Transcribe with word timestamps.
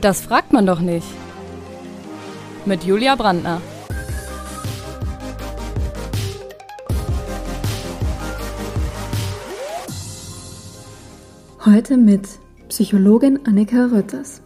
Das 0.00 0.20
fragt 0.20 0.52
man 0.52 0.64
doch 0.64 0.80
nicht. 0.80 1.06
Mit 2.64 2.84
Julia 2.84 3.16
Brandner. 3.16 3.60
Heute 11.64 11.96
mit 11.96 12.28
Psychologin 12.68 13.40
Annika 13.44 13.86
Rötters. 13.86 14.40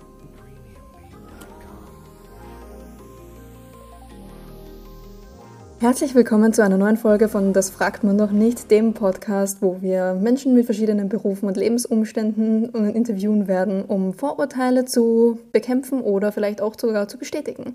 Herzlich 5.83 6.14
willkommen 6.14 6.53
zu 6.53 6.62
einer 6.62 6.79
neuen 6.79 6.96
Folge 6.96 7.29
von 7.29 7.53
Das 7.53 7.69
fragt 7.69 8.05
man 8.05 8.17
doch 8.17 8.30
nicht, 8.30 8.71
dem 8.71 8.95
Podcast, 8.95 9.62
wo 9.62 9.79
wir 9.83 10.15
Menschen 10.15 10.55
mit 10.55 10.66
verschiedenen 10.66 11.09
Berufen 11.09 11.48
und 11.48 11.57
Lebensumständen 11.57 12.73
interviewen 12.95 13.48
werden, 13.48 13.84
um 13.84 14.15
Vorurteile 14.15 14.84
zu 14.84 15.41
bekämpfen 15.51 16.01
oder 16.01 16.30
vielleicht 16.30 16.62
auch 16.62 16.77
sogar 16.79 17.09
zu 17.09 17.19
bestätigen. 17.19 17.75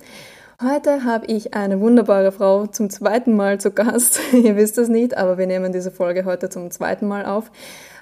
Heute 0.64 1.04
habe 1.04 1.26
ich 1.26 1.54
eine 1.54 1.82
wunderbare 1.82 2.32
Frau 2.32 2.66
zum 2.68 2.90
zweiten 2.90 3.36
Mal 3.36 3.60
zu 3.60 3.72
Gast. 3.72 4.22
Ihr 4.32 4.56
wisst 4.56 4.78
es 4.78 4.88
nicht, 4.88 5.18
aber 5.18 5.38
wir 5.38 5.46
nehmen 5.46 5.74
diese 5.74 5.92
Folge 5.92 6.24
heute 6.24 6.48
zum 6.48 6.72
zweiten 6.72 7.10
Mal 7.10 7.26
auf 7.26 7.52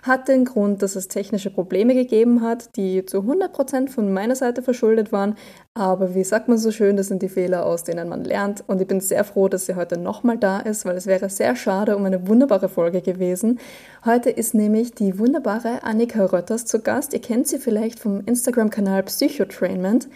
hat 0.05 0.27
den 0.27 0.45
Grund, 0.45 0.81
dass 0.81 0.95
es 0.95 1.07
technische 1.07 1.49
Probleme 1.49 1.95
gegeben 1.95 2.41
hat, 2.41 2.75
die 2.75 3.05
zu 3.05 3.19
100% 3.19 3.89
von 3.89 4.13
meiner 4.13 4.35
Seite 4.35 4.61
verschuldet 4.61 5.11
waren. 5.11 5.35
Aber 5.73 6.13
wie 6.13 6.23
sagt 6.23 6.47
man 6.47 6.57
so 6.57 6.71
schön, 6.71 6.95
das 6.95 7.07
sind 7.07 7.21
die 7.21 7.29
Fehler, 7.29 7.65
aus 7.65 7.83
denen 7.83 8.07
man 8.07 8.23
lernt. 8.23 8.63
Und 8.67 8.81
ich 8.81 8.87
bin 8.87 9.01
sehr 9.01 9.23
froh, 9.23 9.47
dass 9.47 9.65
sie 9.65 9.75
heute 9.75 9.97
nochmal 9.97 10.37
da 10.37 10.59
ist, 10.59 10.85
weil 10.85 10.95
es 10.95 11.07
wäre 11.07 11.29
sehr 11.29 11.55
schade 11.55 11.97
um 11.97 12.05
eine 12.05 12.27
wunderbare 12.27 12.69
Folge 12.69 13.01
gewesen. 13.01 13.59
Heute 14.05 14.29
ist 14.29 14.53
nämlich 14.53 14.93
die 14.93 15.17
wunderbare 15.17 15.83
Annika 15.83 16.25
Rötters 16.25 16.65
zu 16.65 16.79
Gast. 16.79 17.13
Ihr 17.13 17.21
kennt 17.21 17.47
sie 17.47 17.57
vielleicht 17.57 17.99
vom 17.99 18.21
Instagram-Kanal 18.25 19.03
Psychotrainment. 19.03 20.07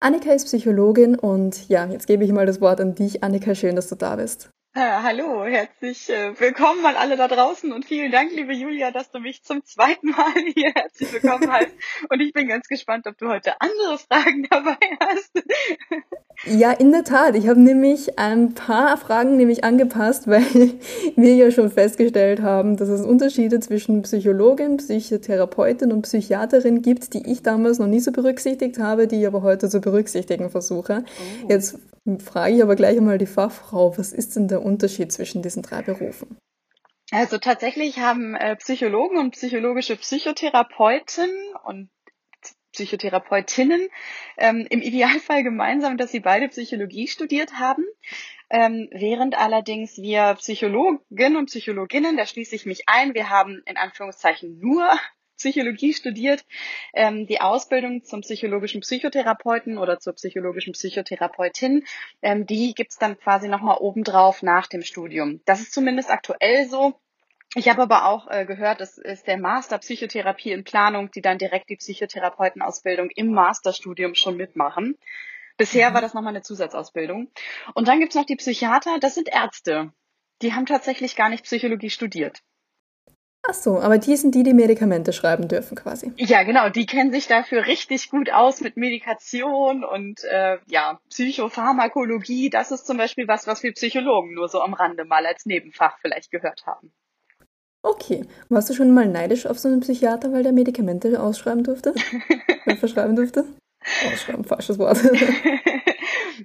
Annika 0.00 0.32
ist 0.32 0.44
Psychologin 0.44 1.16
und 1.16 1.68
ja, 1.68 1.86
jetzt 1.86 2.06
gebe 2.06 2.22
ich 2.22 2.32
mal 2.32 2.46
das 2.46 2.60
Wort 2.60 2.80
an 2.80 2.94
dich. 2.94 3.24
Annika, 3.24 3.54
schön, 3.54 3.76
dass 3.76 3.88
du 3.88 3.96
da 3.96 4.16
bist. 4.16 4.50
Äh, 4.78 5.02
hallo, 5.02 5.44
herzlich 5.44 6.08
äh, 6.08 6.38
willkommen 6.38 6.86
an 6.86 6.94
alle 6.94 7.16
da 7.16 7.26
draußen 7.26 7.72
und 7.72 7.84
vielen 7.84 8.12
Dank, 8.12 8.30
liebe 8.32 8.52
Julia, 8.52 8.92
dass 8.92 9.10
du 9.10 9.18
mich 9.18 9.42
zum 9.42 9.64
zweiten 9.64 10.10
Mal 10.10 10.32
hier 10.54 10.70
herzlich 10.72 11.12
willkommen 11.14 11.50
heißt. 11.50 11.72
Und 12.08 12.20
ich 12.20 12.32
bin 12.32 12.46
ganz 12.46 12.68
gespannt, 12.68 13.08
ob 13.08 13.18
du 13.18 13.26
heute 13.26 13.60
andere 13.60 13.98
Fragen 13.98 14.46
dabei 14.48 14.76
hast. 15.00 15.32
Ja, 16.46 16.70
in 16.70 16.92
der 16.92 17.02
Tat. 17.02 17.34
Ich 17.34 17.48
habe 17.48 17.58
nämlich 17.58 18.20
ein 18.20 18.54
paar 18.54 18.96
Fragen 18.98 19.36
nämlich 19.36 19.64
angepasst, 19.64 20.28
weil 20.28 20.44
wir 21.16 21.34
ja 21.34 21.50
schon 21.50 21.72
festgestellt 21.72 22.40
haben, 22.40 22.76
dass 22.76 22.88
es 22.88 23.04
Unterschiede 23.04 23.58
zwischen 23.58 24.02
Psychologin, 24.02 24.76
Psychotherapeutin 24.76 25.90
und 25.90 26.02
Psychiaterin 26.02 26.82
gibt, 26.82 27.14
die 27.14 27.28
ich 27.28 27.42
damals 27.42 27.80
noch 27.80 27.88
nie 27.88 27.98
so 27.98 28.12
berücksichtigt 28.12 28.78
habe, 28.78 29.08
die 29.08 29.22
ich 29.22 29.26
aber 29.26 29.42
heute 29.42 29.68
zu 29.68 29.80
berücksichtigen 29.80 30.50
versuche. 30.50 31.02
Oh. 31.04 31.48
Jetzt 31.48 31.80
frage 32.18 32.56
ich 32.56 32.62
aber 32.62 32.76
gleich 32.76 32.96
einmal 32.96 33.18
die 33.18 33.26
Fachfrau, 33.26 33.96
was 33.98 34.12
ist 34.12 34.36
denn 34.36 34.48
der 34.48 34.62
Unterschied 34.62 35.12
zwischen 35.12 35.42
diesen 35.42 35.62
drei 35.62 35.82
Berufen? 35.82 36.38
Also 37.10 37.38
tatsächlich 37.38 37.98
haben 37.98 38.34
äh, 38.34 38.56
Psychologen 38.56 39.18
und 39.18 39.30
psychologische 39.32 39.96
Psychotherapeuten 39.96 41.30
und 41.64 41.90
Psychotherapeutinnen 42.72 43.88
ähm, 44.36 44.66
im 44.68 44.82
Idealfall 44.82 45.42
gemeinsam, 45.42 45.96
dass 45.96 46.12
sie 46.12 46.20
beide 46.20 46.48
Psychologie 46.48 47.08
studiert 47.08 47.54
haben. 47.54 47.84
Ähm, 48.50 48.88
während 48.92 49.38
allerdings 49.38 49.96
wir 49.96 50.34
Psychologen 50.34 51.36
und 51.36 51.46
Psychologinnen, 51.46 52.16
da 52.16 52.24
schließe 52.24 52.54
ich 52.54 52.66
mich 52.66 52.84
ein, 52.86 53.14
wir 53.14 53.30
haben 53.30 53.62
in 53.66 53.76
Anführungszeichen 53.76 54.58
nur 54.58 54.88
Psychologie 55.38 55.94
studiert, 55.94 56.44
ähm, 56.92 57.26
die 57.26 57.40
Ausbildung 57.40 58.04
zum 58.04 58.20
psychologischen 58.20 58.82
Psychotherapeuten 58.82 59.78
oder 59.78 59.98
zur 59.98 60.12
psychologischen 60.14 60.74
Psychotherapeutin, 60.74 61.84
ähm, 62.22 62.46
die 62.46 62.74
gibt's 62.74 62.98
dann 62.98 63.18
quasi 63.18 63.48
nochmal 63.48 63.78
obendrauf 63.80 64.42
nach 64.42 64.66
dem 64.66 64.82
Studium. 64.82 65.40
Das 65.46 65.60
ist 65.60 65.72
zumindest 65.72 66.10
aktuell 66.10 66.68
so. 66.68 66.94
Ich 67.54 67.68
habe 67.68 67.82
aber 67.82 68.04
auch 68.04 68.28
äh, 68.28 68.44
gehört, 68.44 68.80
das 68.80 68.98
ist 68.98 69.26
der 69.26 69.38
Master 69.38 69.78
Psychotherapie 69.78 70.52
in 70.52 70.64
Planung, 70.64 71.10
die 71.10 71.22
dann 71.22 71.38
direkt 71.38 71.70
die 71.70 71.76
Psychotherapeutenausbildung 71.76 73.08
im 73.10 73.32
Masterstudium 73.32 74.14
schon 74.14 74.36
mitmachen. 74.36 74.98
Bisher 75.56 75.90
mhm. 75.90 75.94
war 75.94 76.00
das 76.02 76.14
nochmal 76.14 76.34
eine 76.34 76.42
Zusatzausbildung. 76.42 77.30
Und 77.74 77.88
dann 77.88 78.00
gibt's 78.00 78.14
noch 78.14 78.26
die 78.26 78.36
Psychiater, 78.36 78.98
das 79.00 79.14
sind 79.14 79.28
Ärzte. 79.28 79.92
Die 80.42 80.52
haben 80.52 80.66
tatsächlich 80.66 81.16
gar 81.16 81.30
nicht 81.30 81.44
Psychologie 81.44 81.90
studiert. 81.90 82.42
Ach 83.50 83.54
so, 83.54 83.80
aber 83.80 83.96
die 83.96 84.14
sind 84.14 84.34
die, 84.34 84.42
die 84.42 84.52
Medikamente 84.52 85.14
schreiben 85.14 85.48
dürfen 85.48 85.74
quasi. 85.74 86.12
Ja, 86.16 86.42
genau, 86.42 86.68
die 86.68 86.84
kennen 86.84 87.10
sich 87.10 87.28
dafür 87.28 87.66
richtig 87.66 88.10
gut 88.10 88.30
aus 88.30 88.60
mit 88.60 88.76
Medikation 88.76 89.84
und 89.84 90.22
äh, 90.24 90.58
ja, 90.66 91.00
Psychopharmakologie. 91.08 92.50
Das 92.50 92.72
ist 92.72 92.86
zum 92.86 92.98
Beispiel 92.98 93.26
was, 93.26 93.46
was 93.46 93.62
wir 93.62 93.72
Psychologen 93.72 94.34
nur 94.34 94.48
so 94.48 94.60
am 94.60 94.74
Rande 94.74 95.06
mal 95.06 95.24
als 95.24 95.46
Nebenfach 95.46 95.96
vielleicht 96.02 96.30
gehört 96.30 96.66
haben. 96.66 96.92
Okay. 97.82 98.26
Warst 98.50 98.68
du 98.68 98.74
schon 98.74 98.92
mal 98.92 99.08
neidisch 99.08 99.46
auf 99.46 99.58
so 99.58 99.68
einen 99.68 99.80
Psychiater, 99.80 100.30
weil 100.30 100.42
der 100.42 100.52
Medikamente 100.52 101.18
ausschreiben 101.18 101.64
durfte? 101.64 101.94
verschreiben 102.80 103.16
durfte? 103.16 103.46
Ausschreiben, 104.12 104.44
falsches 104.44 104.78
Wort. 104.78 104.98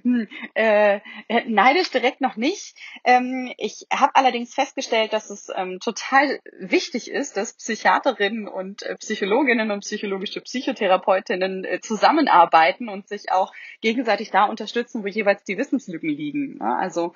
Hm, 0.02 0.28
äh, 0.54 1.00
neidisch 1.46 1.90
direkt 1.90 2.20
noch 2.20 2.36
nicht. 2.36 2.76
Ähm, 3.04 3.52
ich 3.58 3.86
habe 3.92 4.14
allerdings 4.14 4.54
festgestellt, 4.54 5.12
dass 5.12 5.30
es 5.30 5.48
ähm, 5.54 5.78
total 5.80 6.40
wichtig 6.58 7.10
ist, 7.10 7.36
dass 7.36 7.54
Psychiaterinnen 7.54 8.48
und 8.48 8.82
äh, 8.82 8.96
Psychologinnen 8.96 9.70
und 9.70 9.80
psychologische 9.80 10.40
Psychotherapeutinnen 10.40 11.64
äh, 11.64 11.80
zusammenarbeiten 11.80 12.88
und 12.88 13.08
sich 13.08 13.30
auch 13.30 13.52
gegenseitig 13.80 14.30
da 14.30 14.44
unterstützen, 14.44 15.04
wo 15.04 15.08
jeweils 15.08 15.44
die 15.44 15.58
Wissenslücken 15.58 16.10
liegen. 16.10 16.58
Ne? 16.58 16.76
Also 16.76 17.14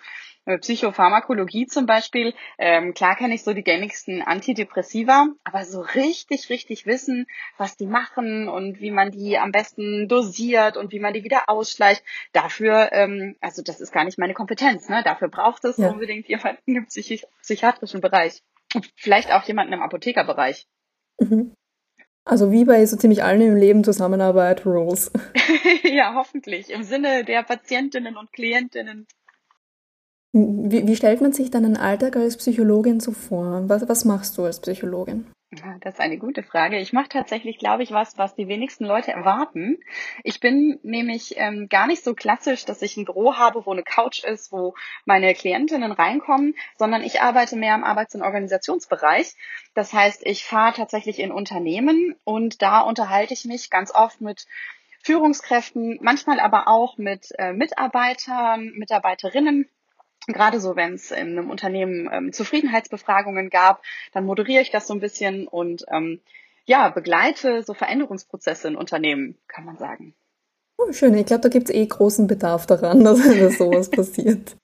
Psychopharmakologie 0.56 1.66
zum 1.66 1.84
Beispiel, 1.84 2.32
ähm, 2.58 2.94
klar 2.94 3.16
kenne 3.16 3.34
ich 3.34 3.44
so 3.44 3.52
die 3.52 3.62
gängigsten 3.62 4.22
Antidepressiva, 4.22 5.26
aber 5.44 5.64
so 5.64 5.80
richtig, 5.80 6.48
richtig 6.48 6.86
wissen, 6.86 7.26
was 7.58 7.76
die 7.76 7.86
machen 7.86 8.48
und 8.48 8.80
wie 8.80 8.90
man 8.90 9.10
die 9.10 9.36
am 9.36 9.52
besten 9.52 10.08
dosiert 10.08 10.78
und 10.78 10.92
wie 10.92 11.00
man 11.00 11.12
die 11.12 11.24
wieder 11.24 11.48
ausschleicht, 11.48 12.02
dafür, 12.32 12.90
ähm, 12.92 13.36
also 13.40 13.62
das 13.62 13.80
ist 13.80 13.92
gar 13.92 14.04
nicht 14.04 14.18
meine 14.18 14.34
Kompetenz, 14.34 14.88
ne? 14.88 15.02
Dafür 15.04 15.28
braucht 15.28 15.64
es 15.64 15.76
ja. 15.76 15.90
unbedingt 15.90 16.28
jemanden 16.28 16.76
im 16.76 16.86
Psychi 16.86 17.20
psychiatrischen 17.42 18.00
Bereich. 18.00 18.42
Und 18.74 18.90
vielleicht 18.96 19.32
auch 19.32 19.42
jemanden 19.44 19.72
im 19.72 19.82
Apothekerbereich. 19.82 20.66
Mhm. 21.18 21.54
Also 22.24 22.52
wie 22.52 22.66
bei 22.66 22.84
so 22.84 22.96
ziemlich 22.96 23.24
allen 23.24 23.40
im 23.40 23.56
Leben 23.56 23.82
Zusammenarbeit 23.84 24.66
Rules. 24.66 25.10
ja, 25.82 26.12
hoffentlich. 26.14 26.68
Im 26.68 26.82
Sinne 26.82 27.24
der 27.24 27.42
Patientinnen 27.42 28.18
und 28.18 28.32
Klientinnen 28.32 29.06
wie, 30.32 30.86
wie 30.86 30.96
stellt 30.96 31.20
man 31.20 31.32
sich 31.32 31.50
deinen 31.50 31.76
Alltag 31.76 32.16
als 32.16 32.36
Psychologin 32.36 33.00
so 33.00 33.12
vor? 33.12 33.68
Was, 33.68 33.88
was 33.88 34.04
machst 34.04 34.36
du 34.36 34.44
als 34.44 34.60
Psychologin? 34.60 35.26
Das 35.80 35.94
ist 35.94 36.00
eine 36.00 36.18
gute 36.18 36.42
Frage. 36.42 36.78
Ich 36.78 36.92
mache 36.92 37.08
tatsächlich, 37.08 37.58
glaube 37.58 37.82
ich, 37.82 37.90
was, 37.90 38.18
was 38.18 38.34
die 38.34 38.48
wenigsten 38.48 38.84
Leute 38.84 39.12
erwarten. 39.12 39.78
Ich 40.22 40.40
bin 40.40 40.78
nämlich 40.82 41.38
ähm, 41.38 41.70
gar 41.70 41.86
nicht 41.86 42.04
so 42.04 42.14
klassisch, 42.14 42.66
dass 42.66 42.82
ich 42.82 42.98
ein 42.98 43.06
Büro 43.06 43.34
habe, 43.34 43.64
wo 43.64 43.72
eine 43.72 43.82
Couch 43.82 44.22
ist, 44.24 44.52
wo 44.52 44.74
meine 45.06 45.32
Klientinnen 45.32 45.90
reinkommen, 45.90 46.54
sondern 46.76 47.02
ich 47.02 47.22
arbeite 47.22 47.56
mehr 47.56 47.74
im 47.74 47.84
Arbeits- 47.84 48.14
und 48.14 48.20
Organisationsbereich. 48.20 49.36
Das 49.72 49.94
heißt, 49.94 50.26
ich 50.26 50.44
fahre 50.44 50.74
tatsächlich 50.74 51.18
in 51.18 51.32
Unternehmen 51.32 52.14
und 52.24 52.60
da 52.60 52.80
unterhalte 52.80 53.32
ich 53.32 53.46
mich 53.46 53.70
ganz 53.70 53.90
oft 53.94 54.20
mit 54.20 54.44
Führungskräften, 55.02 55.98
manchmal 56.02 56.40
aber 56.40 56.68
auch 56.68 56.98
mit 56.98 57.28
äh, 57.38 57.54
Mitarbeitern, 57.54 58.72
Mitarbeiterinnen 58.74 59.66
Gerade 60.32 60.60
so, 60.60 60.76
wenn 60.76 60.94
es 60.94 61.10
in 61.10 61.38
einem 61.38 61.50
Unternehmen 61.50 62.08
ähm, 62.12 62.32
Zufriedenheitsbefragungen 62.32 63.50
gab, 63.50 63.82
dann 64.12 64.24
moderiere 64.24 64.62
ich 64.62 64.70
das 64.70 64.86
so 64.86 64.94
ein 64.94 65.00
bisschen 65.00 65.48
und 65.48 65.84
ähm, 65.90 66.20
ja, 66.64 66.90
begleite 66.90 67.62
so 67.62 67.74
Veränderungsprozesse 67.74 68.68
in 68.68 68.76
Unternehmen, 68.76 69.36
kann 69.48 69.64
man 69.64 69.78
sagen. 69.78 70.14
Oh, 70.76 70.92
schön. 70.92 71.14
Ich 71.14 71.26
glaube, 71.26 71.42
da 71.42 71.48
gibt 71.48 71.70
es 71.70 71.74
eh 71.74 71.86
großen 71.86 72.26
Bedarf 72.26 72.66
daran, 72.66 73.02
dass, 73.04 73.18
dass 73.18 73.58
sowas 73.58 73.90
passiert. 73.90 74.56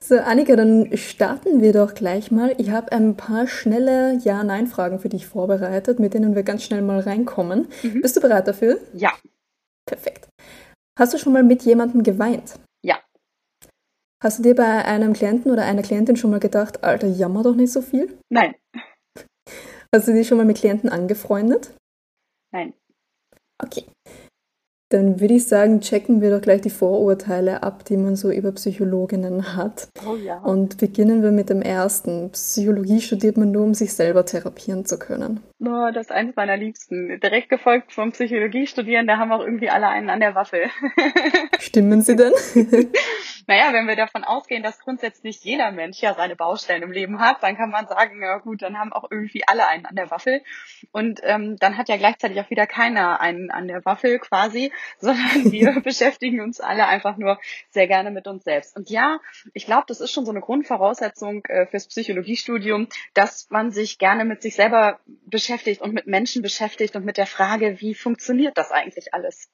So, 0.00 0.16
Annika, 0.18 0.56
dann 0.56 0.96
starten 0.96 1.60
wir 1.60 1.72
doch 1.72 1.94
gleich 1.94 2.30
mal. 2.30 2.54
Ich 2.58 2.70
habe 2.70 2.92
ein 2.92 3.16
paar 3.16 3.46
schnelle 3.46 4.18
Ja-Nein-Fragen 4.22 5.00
für 5.00 5.08
dich 5.08 5.26
vorbereitet, 5.26 5.98
mit 5.98 6.14
denen 6.14 6.34
wir 6.34 6.44
ganz 6.44 6.64
schnell 6.64 6.82
mal 6.82 7.00
reinkommen. 7.00 7.68
Mhm. 7.82 8.00
Bist 8.00 8.16
du 8.16 8.20
bereit 8.20 8.48
dafür? 8.48 8.80
Ja. 8.94 9.12
Perfekt. 9.86 10.28
Hast 10.98 11.14
du 11.14 11.18
schon 11.18 11.32
mal 11.32 11.42
mit 11.42 11.62
jemandem 11.62 12.02
geweint? 12.02 12.58
Hast 14.20 14.40
du 14.40 14.42
dir 14.42 14.56
bei 14.56 14.84
einem 14.84 15.12
Klienten 15.12 15.52
oder 15.52 15.64
einer 15.64 15.82
Klientin 15.82 16.16
schon 16.16 16.30
mal 16.30 16.40
gedacht, 16.40 16.82
Alter, 16.82 17.06
jammer 17.06 17.44
doch 17.44 17.54
nicht 17.54 17.72
so 17.72 17.80
viel? 17.80 18.18
Nein. 18.30 18.56
Hast 19.94 20.08
du 20.08 20.12
dich 20.12 20.26
schon 20.26 20.38
mal 20.38 20.46
mit 20.46 20.58
Klienten 20.58 20.90
angefreundet? 20.90 21.74
Nein. 22.52 22.74
Okay. 23.62 23.84
Dann 24.90 25.20
würde 25.20 25.34
ich 25.34 25.46
sagen, 25.46 25.82
checken 25.82 26.22
wir 26.22 26.30
doch 26.30 26.40
gleich 26.40 26.62
die 26.62 26.70
Vorurteile 26.70 27.62
ab, 27.62 27.84
die 27.84 27.98
man 27.98 28.16
so 28.16 28.32
über 28.32 28.52
Psychologinnen 28.52 29.54
hat. 29.54 29.88
Oh 30.04 30.16
ja. 30.16 30.38
Und 30.38 30.78
beginnen 30.78 31.22
wir 31.22 31.30
mit 31.30 31.50
dem 31.50 31.60
ersten. 31.60 32.30
Psychologie 32.32 33.00
studiert 33.00 33.36
man 33.36 33.52
nur, 33.52 33.64
um 33.64 33.74
sich 33.74 33.92
selber 33.92 34.24
therapieren 34.24 34.86
zu 34.86 34.98
können. 34.98 35.40
Oh, 35.60 35.90
das 35.92 36.06
ist 36.06 36.12
eines 36.12 36.36
meiner 36.36 36.56
Liebsten. 36.56 37.20
Direkt 37.20 37.50
gefolgt 37.50 37.92
vom 37.92 38.12
Psychologie 38.12 38.66
studieren, 38.66 39.06
da 39.06 39.18
haben 39.18 39.30
auch 39.30 39.44
irgendwie 39.44 39.68
alle 39.68 39.88
einen 39.88 40.08
an 40.08 40.20
der 40.20 40.34
Waffel. 40.34 40.70
Stimmen 41.58 42.00
Sie 42.00 42.16
denn? 42.16 42.32
naja, 43.48 43.72
wenn 43.72 43.88
wir 43.88 43.96
davon 43.96 44.24
ausgehen, 44.24 44.62
dass 44.62 44.78
grundsätzlich 44.78 45.42
jeder 45.42 45.72
Mensch 45.72 46.02
ja 46.02 46.12
seine 46.12 46.36
Baustellen 46.36 46.82
im 46.82 46.92
Leben 46.92 47.18
hat, 47.18 47.42
dann 47.42 47.56
kann 47.56 47.70
man 47.70 47.88
sagen, 47.88 48.22
ja 48.22 48.36
gut, 48.36 48.60
dann 48.60 48.78
haben 48.78 48.92
auch 48.92 49.10
irgendwie 49.10 49.42
alle 49.46 49.66
einen 49.66 49.86
an 49.86 49.96
der 49.96 50.10
Waffel. 50.10 50.42
Und 50.92 51.20
ähm, 51.22 51.56
dann 51.56 51.78
hat 51.78 51.88
ja 51.88 51.96
gleichzeitig 51.96 52.38
auch 52.40 52.50
wieder 52.50 52.66
keiner 52.66 53.22
einen 53.22 53.50
an 53.50 53.66
der 53.66 53.82
Waffel 53.86 54.18
quasi, 54.18 54.70
sondern 54.98 55.50
wir 55.50 55.80
beschäftigen 55.82 56.42
uns 56.42 56.60
alle 56.60 56.86
einfach 56.86 57.16
nur 57.16 57.40
sehr 57.70 57.86
gerne 57.86 58.10
mit 58.10 58.26
uns 58.26 58.44
selbst. 58.44 58.76
Und 58.76 58.90
ja, 58.90 59.18
ich 59.54 59.64
glaube, 59.64 59.84
das 59.88 60.02
ist 60.02 60.12
schon 60.12 60.26
so 60.26 60.30
eine 60.30 60.40
Grundvoraussetzung 60.40 61.46
äh, 61.46 61.66
fürs 61.66 61.88
Psychologiestudium, 61.88 62.88
dass 63.14 63.48
man 63.48 63.70
sich 63.70 63.98
gerne 63.98 64.26
mit 64.26 64.42
sich 64.42 64.56
selber 64.56 65.00
beschäftigt 65.24 65.80
und 65.80 65.94
mit 65.94 66.06
Menschen 66.06 66.42
beschäftigt 66.42 66.96
und 66.96 67.06
mit 67.06 67.16
der 67.16 67.26
Frage, 67.26 67.80
wie 67.80 67.94
funktioniert 67.94 68.58
das 68.58 68.72
eigentlich 68.72 69.14
alles? 69.14 69.48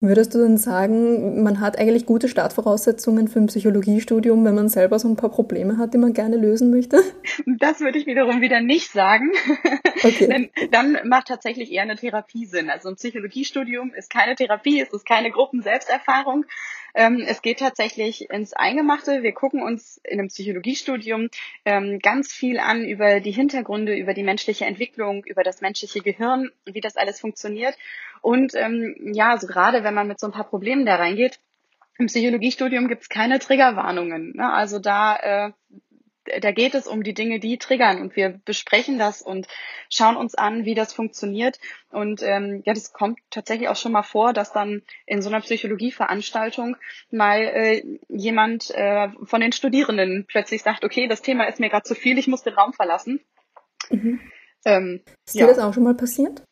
Würdest 0.00 0.32
du 0.32 0.38
denn 0.38 0.58
sagen, 0.58 1.42
man 1.42 1.58
hat 1.58 1.76
eigentlich 1.76 2.06
gute 2.06 2.28
Startvoraussetzungen 2.28 3.26
für 3.26 3.40
ein 3.40 3.48
Psychologiestudium, 3.48 4.44
wenn 4.44 4.54
man 4.54 4.68
selber 4.68 5.00
so 5.00 5.08
ein 5.08 5.16
paar 5.16 5.30
Probleme 5.30 5.76
hat, 5.76 5.92
die 5.92 5.98
man 5.98 6.12
gerne 6.12 6.36
lösen 6.36 6.70
möchte? 6.70 7.02
Das 7.46 7.80
würde 7.80 7.98
ich 7.98 8.06
wiederum 8.06 8.40
wieder 8.40 8.60
nicht 8.60 8.92
sagen. 8.92 9.32
Okay. 10.04 10.28
Denn 10.28 10.70
dann 10.70 11.08
macht 11.08 11.26
tatsächlich 11.26 11.72
eher 11.72 11.82
eine 11.82 11.96
Therapie 11.96 12.46
Sinn. 12.46 12.70
Also 12.70 12.88
ein 12.88 12.94
Psychologiestudium 12.94 13.92
ist 13.94 14.10
keine 14.10 14.36
Therapie, 14.36 14.80
es 14.80 14.92
ist 14.92 15.04
keine 15.04 15.32
Gruppenselbsterfahrung. 15.32 16.44
Ähm, 16.94 17.24
es 17.26 17.42
geht 17.42 17.58
tatsächlich 17.58 18.30
ins 18.30 18.52
Eingemachte. 18.52 19.22
Wir 19.22 19.32
gucken 19.32 19.62
uns 19.62 20.00
in 20.04 20.20
einem 20.20 20.28
Psychologiestudium 20.28 21.28
ähm, 21.64 21.98
ganz 22.00 22.32
viel 22.32 22.58
an 22.60 22.84
über 22.84 23.20
die 23.20 23.32
Hintergründe, 23.32 23.96
über 23.96 24.14
die 24.14 24.22
menschliche 24.22 24.66
Entwicklung, 24.66 25.24
über 25.24 25.42
das 25.42 25.60
menschliche 25.60 26.00
Gehirn, 26.00 26.50
wie 26.64 26.80
das 26.80 26.96
alles 26.96 27.20
funktioniert. 27.20 27.76
Und 28.20 28.54
ähm, 28.54 28.94
ja, 29.12 29.30
also 29.30 29.46
gerade 29.46 29.84
wenn 29.84 29.94
man 29.94 30.08
mit 30.08 30.20
so 30.20 30.26
ein 30.26 30.32
paar 30.32 30.48
Problemen 30.48 30.86
da 30.86 30.96
reingeht, 30.96 31.40
im 31.98 32.06
Psychologiestudium 32.06 32.88
gibt 32.88 33.02
es 33.02 33.08
keine 33.08 33.38
Triggerwarnungen. 33.38 34.34
Ne? 34.36 34.52
Also 34.52 34.78
da 34.78 35.16
äh, 35.16 35.52
da 36.40 36.52
geht 36.52 36.74
es 36.74 36.86
um 36.86 37.02
die 37.02 37.14
Dinge, 37.14 37.40
die 37.40 37.58
triggern 37.58 38.00
und 38.00 38.16
wir 38.16 38.40
besprechen 38.44 38.98
das 38.98 39.22
und 39.22 39.46
schauen 39.90 40.16
uns 40.16 40.34
an, 40.34 40.64
wie 40.64 40.74
das 40.74 40.92
funktioniert. 40.92 41.58
Und 41.90 42.22
ähm, 42.22 42.62
ja, 42.64 42.74
das 42.74 42.92
kommt 42.92 43.18
tatsächlich 43.30 43.68
auch 43.68 43.76
schon 43.76 43.92
mal 43.92 44.02
vor, 44.02 44.32
dass 44.32 44.52
dann 44.52 44.82
in 45.06 45.22
so 45.22 45.28
einer 45.28 45.40
Psychologieveranstaltung 45.40 46.76
mal 47.10 47.38
äh, 47.40 47.82
jemand 48.08 48.70
äh, 48.70 49.08
von 49.24 49.40
den 49.40 49.52
Studierenden 49.52 50.26
plötzlich 50.28 50.62
sagt, 50.62 50.84
okay, 50.84 51.08
das 51.08 51.22
Thema 51.22 51.44
ist 51.44 51.60
mir 51.60 51.70
gerade 51.70 51.84
zu 51.84 51.94
viel, 51.94 52.18
ich 52.18 52.28
muss 52.28 52.42
den 52.42 52.54
Raum 52.54 52.72
verlassen. 52.72 53.20
Mhm. 53.90 54.20
Ähm, 54.64 55.00
ist 55.26 55.36
ja. 55.36 55.46
dir 55.46 55.54
das 55.54 55.62
auch 55.62 55.72
schon 55.72 55.84
mal 55.84 55.94
passiert? 55.94 56.42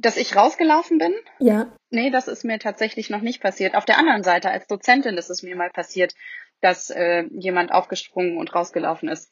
Dass 0.00 0.16
ich 0.16 0.34
rausgelaufen 0.34 0.98
bin? 0.98 1.14
Ja. 1.38 1.66
Nee, 1.90 2.10
das 2.10 2.26
ist 2.26 2.44
mir 2.44 2.58
tatsächlich 2.58 3.10
noch 3.10 3.20
nicht 3.20 3.42
passiert. 3.42 3.74
Auf 3.74 3.84
der 3.84 3.98
anderen 3.98 4.22
Seite, 4.22 4.50
als 4.50 4.66
Dozentin 4.66 5.18
ist 5.18 5.28
es 5.28 5.42
mir 5.42 5.56
mal 5.56 5.70
passiert, 5.70 6.14
dass 6.60 6.90
äh, 6.90 7.24
jemand 7.30 7.72
aufgesprungen 7.72 8.38
und 8.38 8.54
rausgelaufen 8.54 9.08
ist. 9.08 9.30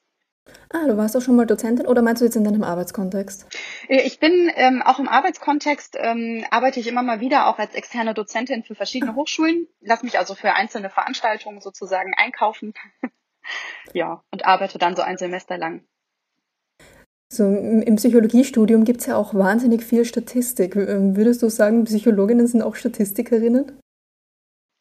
Ah, 0.71 0.87
du 0.87 0.97
warst 0.97 1.17
auch 1.17 1.21
schon 1.21 1.37
mal 1.37 1.47
Dozentin 1.47 1.87
oder 1.87 2.03
meinst 2.03 2.21
du 2.21 2.27
jetzt 2.27 2.37
in 2.37 2.45
deinem 2.45 2.63
Arbeitskontext? 2.63 3.47
Äh, 3.89 4.03
ich 4.03 4.19
bin 4.19 4.51
ähm, 4.55 4.83
auch 4.83 4.99
im 4.99 5.09
Arbeitskontext, 5.09 5.97
ähm, 5.99 6.45
arbeite 6.51 6.81
ich 6.81 6.87
immer 6.87 7.03
mal 7.03 7.21
wieder 7.21 7.47
auch 7.49 7.59
als 7.59 7.75
externe 7.75 8.15
Dozentin 8.15 8.63
für 8.63 8.75
verschiedene 8.75 9.15
Hochschulen, 9.15 9.67
lass 9.81 10.03
mich 10.03 10.19
also 10.19 10.35
für 10.35 10.55
einzelne 10.55 10.91
Veranstaltungen 10.91 11.61
sozusagen 11.61 12.13
einkaufen. 12.17 12.75
ja, 13.93 14.23
und 14.31 14.45
arbeite 14.45 14.79
dann 14.79 14.97
so 14.97 15.03
ein 15.03 15.19
Semester 15.19 15.57
lang. 15.57 15.85
So, 17.31 17.45
im 17.45 17.97
Psychologiestudium 17.97 18.85
gibt 18.85 19.01
es 19.01 19.07
ja 19.07 19.17
auch 19.17 19.35
wahnsinnig 19.35 19.85
viel 19.85 20.05
Statistik. 20.07 20.77
Ähm, 20.77 21.15
würdest 21.15 21.43
du 21.43 21.51
sagen, 21.51 21.85
Psychologinnen 21.85 22.47
sind 22.47 22.63
auch 22.63 22.75
Statistikerinnen? 22.75 23.79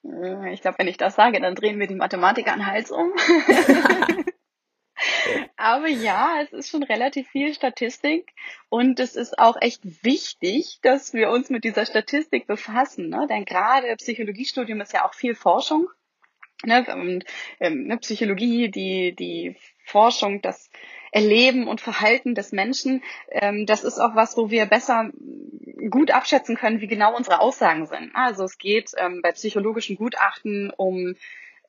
Äh, 0.06 0.54
ich 0.54 0.62
glaube, 0.62 0.78
wenn 0.80 0.88
ich 0.88 0.98
das 0.98 1.16
sage, 1.16 1.42
dann 1.42 1.56
drehen 1.56 1.80
wir 1.80 1.88
die 1.88 1.96
Mathematiker 1.96 2.54
an 2.54 2.60
den 2.60 2.68
Hals 2.68 2.90
um. 2.92 3.12
Aber 5.58 5.88
ja, 5.88 6.42
es 6.42 6.54
ist 6.54 6.70
schon 6.70 6.84
relativ 6.84 7.28
viel 7.30 7.54
Statistik 7.54 8.34
und 8.70 9.00
es 9.00 9.16
ist 9.16 9.38
auch 9.40 9.58
echt 9.60 9.82
wichtig, 10.04 10.80
dass 10.82 11.14
wir 11.14 11.30
uns 11.30 11.50
mit 11.50 11.64
dieser 11.64 11.86
Statistik 11.86 12.48
befassen. 12.48 13.10
Ne? 13.10 13.28
Denn 13.30 13.46
gerade 13.46 13.96
Psychologiestudium 13.96 14.82
ist 14.82 14.94
ja 14.94 15.06
auch 15.06 15.14
viel 15.14 15.36
Forschung. 15.36 15.88
Ne? 16.64 16.86
Und 16.94 17.26
ähm, 17.60 17.88
ne, 17.88 17.98
Psychologie, 17.98 18.70
die, 18.70 19.16
die 19.16 19.56
Forschung, 19.84 20.42
das 20.42 20.70
Erleben 21.12 21.68
und 21.68 21.82
Verhalten 21.82 22.36
des 22.36 22.52
Menschen, 22.52 23.04
ähm, 23.32 23.66
das 23.66 23.84
ist 23.84 24.00
auch 24.00 24.16
was, 24.16 24.38
wo 24.38 24.50
wir 24.50 24.66
besser 24.66 25.12
gut 25.90 26.12
abschätzen 26.12 26.56
können, 26.56 26.82
wie 26.82 26.88
genau 26.88 27.16
unsere 27.16 27.40
Aussagen 27.40 27.86
sind. 27.86 28.12
Also 28.14 28.44
es 28.44 28.58
geht 28.58 28.92
ähm, 28.98 29.22
bei 29.22 29.32
psychologischen 29.32 29.96
Gutachten 29.96 30.72
um 30.76 31.16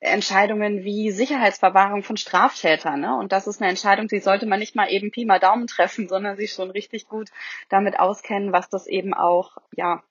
Entscheidungen 0.01 0.83
wie 0.83 1.11
Sicherheitsverwahrung 1.11 2.03
von 2.03 2.17
Straftätern. 2.17 3.01
Ne? 3.01 3.17
Und 3.17 3.31
das 3.31 3.47
ist 3.47 3.61
eine 3.61 3.69
Entscheidung, 3.69 4.07
die 4.07 4.19
sollte 4.19 4.45
man 4.45 4.59
nicht 4.59 4.75
mal 4.75 4.89
eben 4.89 5.11
Pi 5.11 5.25
mal 5.25 5.39
Daumen 5.39 5.67
treffen, 5.67 6.07
sondern 6.07 6.37
sich 6.37 6.53
schon 6.53 6.71
richtig 6.71 7.07
gut 7.07 7.29
damit 7.67 7.99
auskennen, 7.99 8.53
was 8.53 8.69
das 8.69 8.87
eben 8.87 9.13
auch, 9.13 9.57
ja, 9.75 10.01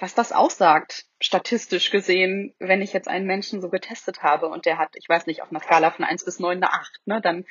was 0.00 0.14
das 0.14 0.32
aussagt, 0.32 1.04
statistisch 1.20 1.90
gesehen, 1.90 2.54
wenn 2.58 2.80
ich 2.80 2.94
jetzt 2.94 3.08
einen 3.08 3.26
Menschen 3.26 3.60
so 3.60 3.68
getestet 3.68 4.22
habe 4.22 4.48
und 4.48 4.64
der 4.64 4.78
hat, 4.78 4.90
ich 4.94 5.08
weiß 5.08 5.26
nicht, 5.26 5.42
auf 5.42 5.50
einer 5.50 5.60
Skala 5.60 5.90
von 5.90 6.06
eins 6.06 6.24
bis 6.24 6.38
neun 6.38 6.56
eine 6.56 6.72
acht, 6.72 7.00
ne, 7.04 7.20
dann 7.20 7.44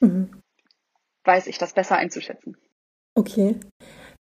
mhm. 0.00 0.42
Weiß 1.24 1.46
ich 1.46 1.58
das 1.58 1.72
besser 1.72 1.96
einzuschätzen. 1.96 2.56
Okay. 3.14 3.56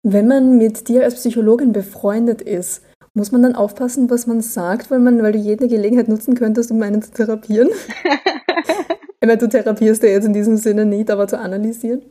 Wenn 0.02 0.26
man 0.26 0.58
mit 0.58 0.88
dir 0.88 1.04
als 1.04 1.14
Psychologin 1.14 1.72
befreundet 1.72 2.42
ist, 2.42 2.84
muss 3.14 3.30
man 3.30 3.42
dann 3.42 3.54
aufpassen, 3.54 4.10
was 4.10 4.26
man 4.26 4.40
sagt, 4.40 4.90
weil, 4.90 4.98
man, 4.98 5.22
weil 5.22 5.32
du 5.32 5.38
jede 5.38 5.68
Gelegenheit 5.68 6.08
nutzen 6.08 6.34
könntest, 6.34 6.70
um 6.70 6.82
einen 6.82 7.02
zu 7.02 7.12
therapieren? 7.12 7.68
ich 8.04 9.20
meine, 9.20 9.36
du 9.36 9.48
therapierst 9.48 10.02
ja 10.02 10.08
jetzt 10.08 10.24
in 10.24 10.32
diesem 10.32 10.56
Sinne 10.56 10.86
nicht, 10.86 11.10
aber 11.10 11.28
zu 11.28 11.38
analysieren. 11.38 12.02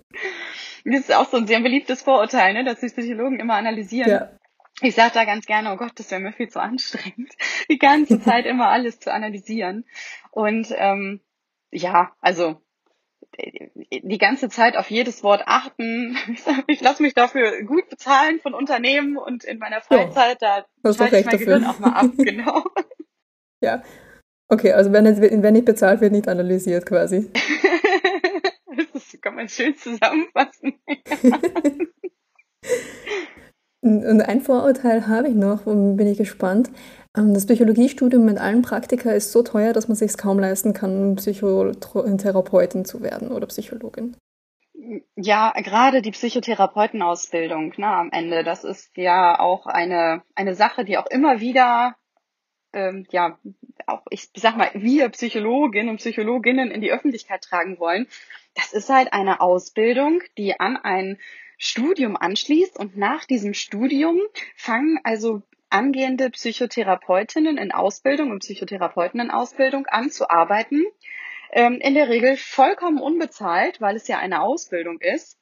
Das 0.85 1.01
ist 1.01 1.13
auch 1.13 1.29
so 1.29 1.37
ein 1.37 1.47
sehr 1.47 1.59
beliebtes 1.59 2.01
Vorurteil, 2.01 2.53
ne, 2.53 2.63
dass 2.63 2.79
die 2.79 2.87
Psychologen 2.87 3.39
immer 3.39 3.55
analysieren. 3.55 4.09
Ja. 4.09 4.31
Ich 4.81 4.95
sage 4.95 5.11
da 5.13 5.25
ganz 5.25 5.45
gerne, 5.45 5.73
oh 5.73 5.77
Gott, 5.77 5.91
das 5.95 6.09
wäre 6.09 6.21
mir 6.21 6.33
viel 6.33 6.49
zu 6.49 6.59
anstrengend, 6.59 7.31
die 7.69 7.77
ganze 7.77 8.19
Zeit 8.21 8.45
immer 8.45 8.69
alles 8.69 8.99
zu 8.99 9.11
analysieren. 9.11 9.85
Und 10.31 10.73
ähm, 10.75 11.19
ja, 11.71 12.13
also 12.21 12.61
die 13.37 14.17
ganze 14.17 14.49
Zeit 14.49 14.75
auf 14.75 14.89
jedes 14.89 15.23
Wort 15.23 15.43
achten. 15.45 16.17
Ich 16.67 16.81
lasse 16.81 17.01
mich 17.01 17.13
dafür 17.13 17.63
gut 17.63 17.89
bezahlen 17.89 18.39
von 18.39 18.53
Unternehmen 18.53 19.17
und 19.17 19.43
in 19.43 19.57
meiner 19.57 19.81
Freizeit, 19.81 20.41
ja, 20.41 20.65
da 20.83 20.93
schalte 20.93 21.17
ich 21.17 21.25
mein 21.25 21.33
dafür. 21.33 21.45
Gehirn 21.45 21.65
auch 21.65 21.79
mal 21.79 21.93
ab, 21.93 22.11
genau. 22.17 22.63
Ja. 23.61 23.83
Okay, 24.47 24.73
also 24.73 24.91
wenn, 24.91 25.05
wenn 25.43 25.53
nicht 25.53 25.65
bezahlt 25.65 26.01
wird, 26.01 26.11
nicht 26.11 26.27
analysiert 26.27 26.85
quasi. 26.85 27.31
das 28.93 29.17
kann 29.21 29.35
man 29.35 29.47
schön 29.47 29.75
zusammenfassen. 29.77 30.73
und 33.81 34.21
ein 34.21 34.41
Vorurteil 34.41 35.07
habe 35.07 35.29
ich 35.29 35.35
noch, 35.35 35.65
und 35.65 35.95
bin 35.95 36.07
ich 36.07 36.17
gespannt. 36.17 36.69
Ähm, 37.17 37.33
das 37.33 37.45
Psychologiestudium 37.45 38.25
mit 38.25 38.37
allen 38.37 38.61
Praktika 38.61 39.11
ist 39.11 39.31
so 39.31 39.43
teuer, 39.43 39.73
dass 39.73 39.87
man 39.87 39.95
sich 39.95 40.17
kaum 40.17 40.39
leisten 40.39 40.73
kann, 40.73 41.15
Psychotherapeutin 41.15 42.85
zu 42.85 43.01
werden 43.01 43.31
oder 43.31 43.47
Psychologin. 43.47 44.15
Ja, 45.15 45.51
gerade 45.51 46.01
die 46.01 46.11
Psychotherapeutenausbildung 46.11 47.73
ne, 47.77 47.87
am 47.87 48.09
Ende, 48.11 48.43
das 48.43 48.63
ist 48.63 48.97
ja 48.97 49.39
auch 49.39 49.65
eine, 49.65 50.23
eine 50.35 50.55
Sache, 50.55 50.85
die 50.85 50.97
auch 50.97 51.05
immer 51.05 51.39
wieder, 51.39 51.95
ähm, 52.73 53.05
ja, 53.11 53.37
auch 53.85 54.01
ich 54.09 54.29
sag 54.35 54.57
mal, 54.57 54.71
wir 54.73 55.09
Psychologinnen 55.09 55.89
und 55.89 55.97
Psychologinnen 55.97 56.71
in 56.71 56.81
die 56.81 56.91
Öffentlichkeit 56.91 57.43
tragen 57.43 57.79
wollen. 57.79 58.07
Das 58.55 58.73
ist 58.73 58.89
halt 58.89 59.13
eine 59.13 59.39
Ausbildung, 59.39 60.21
die 60.37 60.59
an 60.59 60.77
ein 60.77 61.19
Studium 61.57 62.17
anschließt 62.17 62.79
und 62.79 62.97
nach 62.97 63.25
diesem 63.25 63.53
Studium 63.53 64.19
fangen 64.55 64.99
also 65.03 65.43
angehende 65.71 66.29
Psychotherapeutinnen 66.29 67.57
in 67.57 67.71
Ausbildung 67.71 68.31
und 68.31 68.39
Psychotherapeuten 68.39 69.19
in 69.19 69.31
Ausbildung 69.31 69.87
anzuarbeiten. 69.87 70.85
Ähm, 71.51 71.79
in 71.81 71.95
der 71.95 72.09
Regel 72.09 72.37
vollkommen 72.37 73.01
unbezahlt, 73.01 73.81
weil 73.81 73.95
es 73.95 74.07
ja 74.07 74.19
eine 74.19 74.41
Ausbildung 74.41 74.99
ist. 75.01 75.37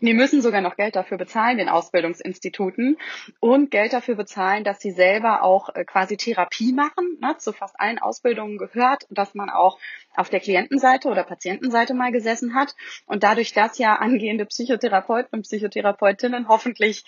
Die 0.00 0.14
müssen 0.14 0.42
sogar 0.42 0.60
noch 0.60 0.76
Geld 0.76 0.96
dafür 0.96 1.18
bezahlen, 1.18 1.58
den 1.58 1.68
Ausbildungsinstituten, 1.68 2.96
und 3.40 3.70
Geld 3.70 3.92
dafür 3.92 4.14
bezahlen, 4.14 4.64
dass 4.64 4.80
sie 4.80 4.90
selber 4.90 5.42
auch 5.42 5.68
äh, 5.74 5.84
quasi 5.84 6.16
Therapie 6.16 6.72
machen. 6.72 7.18
Ne? 7.20 7.36
Zu 7.38 7.52
fast 7.52 7.78
allen 7.78 7.98
Ausbildungen 7.98 8.58
gehört, 8.58 9.06
dass 9.10 9.34
man 9.34 9.50
auch 9.50 9.78
auf 10.16 10.30
der 10.30 10.40
Klientenseite 10.40 11.08
oder 11.08 11.24
Patientenseite 11.24 11.94
mal 11.94 12.12
gesessen 12.12 12.54
hat. 12.54 12.74
Und 13.06 13.22
dadurch, 13.22 13.52
dass 13.52 13.78
ja 13.78 13.96
angehende 13.96 14.46
Psychotherapeuten 14.46 15.38
und 15.38 15.42
Psychotherapeutinnen 15.42 16.48
hoffentlich 16.48 17.04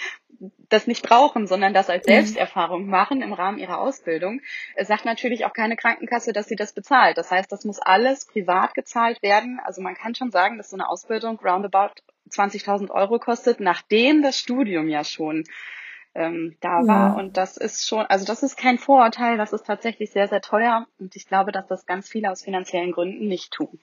das 0.69 0.87
nicht 0.87 1.03
brauchen, 1.03 1.47
sondern 1.47 1.75
das 1.75 1.91
als 1.91 2.07
mhm. 2.07 2.13
Selbsterfahrung 2.13 2.87
machen 2.87 3.23
im 3.23 3.33
Rahmen 3.33 3.59
ihrer 3.59 3.79
Ausbildung, 3.79 4.41
äh, 4.75 4.85
sagt 4.85 5.05
natürlich 5.05 5.45
auch 5.45 5.53
keine 5.53 5.77
Krankenkasse, 5.77 6.33
dass 6.33 6.47
sie 6.47 6.57
das 6.57 6.73
bezahlt. 6.73 7.19
Das 7.19 7.31
heißt, 7.31 7.51
das 7.53 7.65
muss 7.65 7.79
alles 7.79 8.27
privat 8.27 8.75
gezahlt 8.75 9.23
werden. 9.23 9.61
Also 9.65 9.83
man 9.83 9.95
kann 9.95 10.15
schon 10.15 10.31
sagen, 10.31 10.59
dass 10.59 10.71
so 10.71 10.77
eine 10.77 10.89
Ausbildung 10.89 11.39
roundabout 11.41 11.95
20.000 12.31 12.91
Euro 12.91 13.19
kostet, 13.19 13.61
nachdem 13.61 14.23
das 14.23 14.39
Studium 14.39 14.89
ja 14.89 15.05
schon 15.05 15.45
ähm, 16.15 16.57
da 16.61 16.81
ja. 16.81 16.87
war. 16.87 17.17
Und 17.17 17.37
das 17.37 17.57
ist 17.57 17.87
schon, 17.87 18.05
also 18.07 18.25
das 18.25 18.43
ist 18.43 18.57
kein 18.57 18.79
Vorurteil, 18.79 19.39
das 19.39 19.53
ist 19.53 19.67
tatsächlich 19.67 20.11
sehr, 20.11 20.29
sehr 20.29 20.41
teuer. 20.41 20.87
Und 20.99 21.17
ich 21.17 21.27
glaube, 21.27 21.53
dass 21.53 21.67
das 21.67 21.87
ganz 21.87 22.09
viele 22.09 22.31
aus 22.31 22.43
finanziellen 22.43 22.93
Gründen 22.93 23.29
nicht 23.29 23.53
tun. 23.53 23.81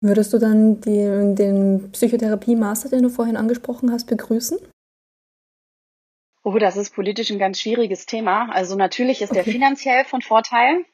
Würdest 0.00 0.32
du 0.32 0.38
dann 0.38 0.80
die, 0.80 1.34
den 1.34 1.90
Psychotherapie-Master, 1.92 2.90
den 2.90 3.02
du 3.02 3.08
vorhin 3.08 3.36
angesprochen 3.36 3.90
hast, 3.90 4.06
begrüßen? 4.06 4.58
Oh, 6.42 6.58
das 6.58 6.76
ist 6.76 6.94
politisch 6.94 7.30
ein 7.30 7.38
ganz 7.38 7.58
schwieriges 7.58 8.04
Thema. 8.04 8.50
Also 8.50 8.76
natürlich 8.76 9.22
ist 9.22 9.30
okay. 9.30 9.42
der 9.42 9.52
finanziell 9.52 10.04
von 10.04 10.20
Vorteil. 10.20 10.84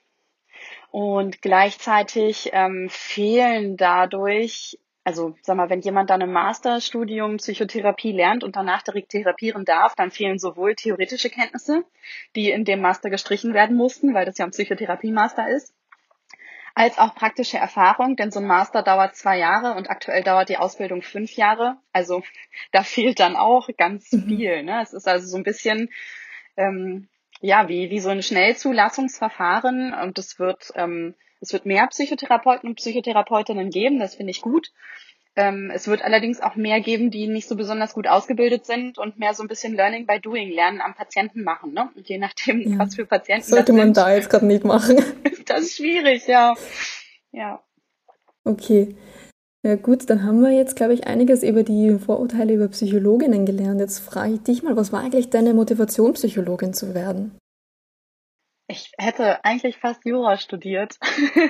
Und 0.93 1.43
gleichzeitig 1.43 2.51
ähm, 2.53 2.89
fehlen 2.91 3.77
dadurch 3.77 4.79
also 5.05 5.35
sag 5.43 5.57
mal, 5.57 5.71
wenn 5.71 5.81
jemand 5.81 6.11
dann 6.11 6.21
im 6.21 6.33
Masterstudium 6.33 7.39
Psychotherapie 7.39 8.13
lernt 8.13 8.45
und 8.45 8.57
danach 8.57 8.83
direkt 8.83 9.11
therapieren 9.11 9.65
darf, 9.65 9.95
dann 9.95 10.11
fehlen 10.11 10.39
sowohl 10.39 10.75
theoretische 10.75 11.31
Kenntnisse, 11.31 11.85
die 12.37 12.51
in 12.51 12.65
dem 12.65 12.81
Master 12.81 13.11
gestrichen 13.11 13.55
werden 13.55 13.77
mussten, 13.77 14.15
weil 14.15 14.27
das 14.27 14.39
ja 14.39 14.45
ein 14.45 14.51
Psychotherapie-Master 14.51 15.49
ist, 15.49 15.75
als 16.75 16.99
auch 16.99 17.15
praktische 17.15 17.59
Erfahrung, 17.59 18.17
denn 18.17 18.31
so 18.31 18.41
ein 18.41 18.47
Master 18.47 18.83
dauert 18.83 19.17
zwei 19.17 19.39
Jahre 19.39 19.75
und 19.75 19.91
aktuell 19.91 20.23
dauert 20.23 20.49
die 20.49 20.57
Ausbildung 20.57 21.03
fünf 21.03 21.33
Jahre. 21.33 21.77
Also 21.93 22.23
da 22.73 22.83
fehlt 22.83 23.21
dann 23.21 23.37
auch 23.37 23.69
ganz 23.77 24.13
mhm. 24.13 24.27
viel. 24.27 24.63
Ne? 24.63 24.81
Es 24.83 24.93
ist 24.93 25.09
also 25.09 25.27
so 25.27 25.37
ein 25.37 25.43
bisschen 25.45 25.91
ähm, 26.57 27.09
ja 27.41 27.69
wie 27.69 27.91
wie 27.91 28.01
so 28.01 28.11
ein 28.11 28.23
Schnellzulassungsverfahren 28.23 29.95
und 29.95 30.19
es 30.19 30.39
wird 30.39 30.73
ähm, 30.75 31.15
es 31.41 31.53
wird 31.53 31.67
mehr 31.67 31.87
Psychotherapeuten 31.87 32.69
und 32.69 32.77
Psychotherapeutinnen 32.77 33.71
geben, 33.71 33.99
das 33.99 34.15
finde 34.15 34.31
ich 34.31 34.43
gut. 34.43 34.71
Ähm, 35.37 35.71
es 35.73 35.87
wird 35.87 36.03
allerdings 36.03 36.41
auch 36.41 36.57
mehr 36.57 36.81
geben, 36.81 37.11
die 37.11 37.29
nicht 37.29 37.49
so 37.49 37.57
besonders 37.57 37.95
gut 37.95 38.09
ausgebildet 38.09 38.67
sind 38.67 38.99
und 38.99 39.19
mehr 39.19 39.33
so 39.33 39.43
ein 39.43 39.49
bisschen 39.49 39.75
Learning 39.75 40.07
by 40.07 40.19
Doing, 40.21 40.51
Lernen 40.51 40.81
am 40.81 40.95
Patienten 40.95 41.45
machen. 41.45 41.73
Ne? 41.73 41.89
Und 41.95 42.09
je 42.09 42.19
nachdem, 42.19 42.61
ja. 42.61 42.79
was 42.79 42.97
für 42.97 43.07
Patienten 43.07 43.49
Sollte 43.49 43.73
man 43.73 43.89
sind, 43.89 43.97
da 43.97 44.13
jetzt 44.13 44.29
gerade 44.29 44.47
nicht 44.47 44.65
machen. 44.65 45.03
das 45.47 45.63
ist 45.63 45.77
schwierig, 45.77 46.27
ja. 46.27 46.55
Ja. 47.31 47.63
Okay. 48.45 48.97
Ja 49.63 49.77
gut, 49.77 50.09
dann 50.09 50.25
haben 50.25 50.41
wir 50.41 50.51
jetzt, 50.51 50.75
glaube 50.75 50.95
ich, 50.95 51.07
einiges 51.07 51.43
über 51.43 51.63
die 51.63 51.99
Vorurteile 51.99 52.55
über 52.55 52.69
Psychologinnen 52.69 53.45
gelernt. 53.47 53.79
Jetzt 53.79 54.01
frage 54.01 54.35
ich 54.35 54.43
dich 54.43 54.63
mal, 54.63 54.75
was 54.75 54.93
war 54.93 55.01
eigentlich 55.01 55.31
deine 55.31 55.55
Motivation, 55.55 56.15
Psychologin 56.15 56.73
zu 56.73 56.95
werden? 56.95 57.39
Ich 58.71 58.93
hätte 58.99 59.45
eigentlich 59.45 59.79
fast 59.79 60.05
Jura 60.05 60.37
studiert. 60.37 60.97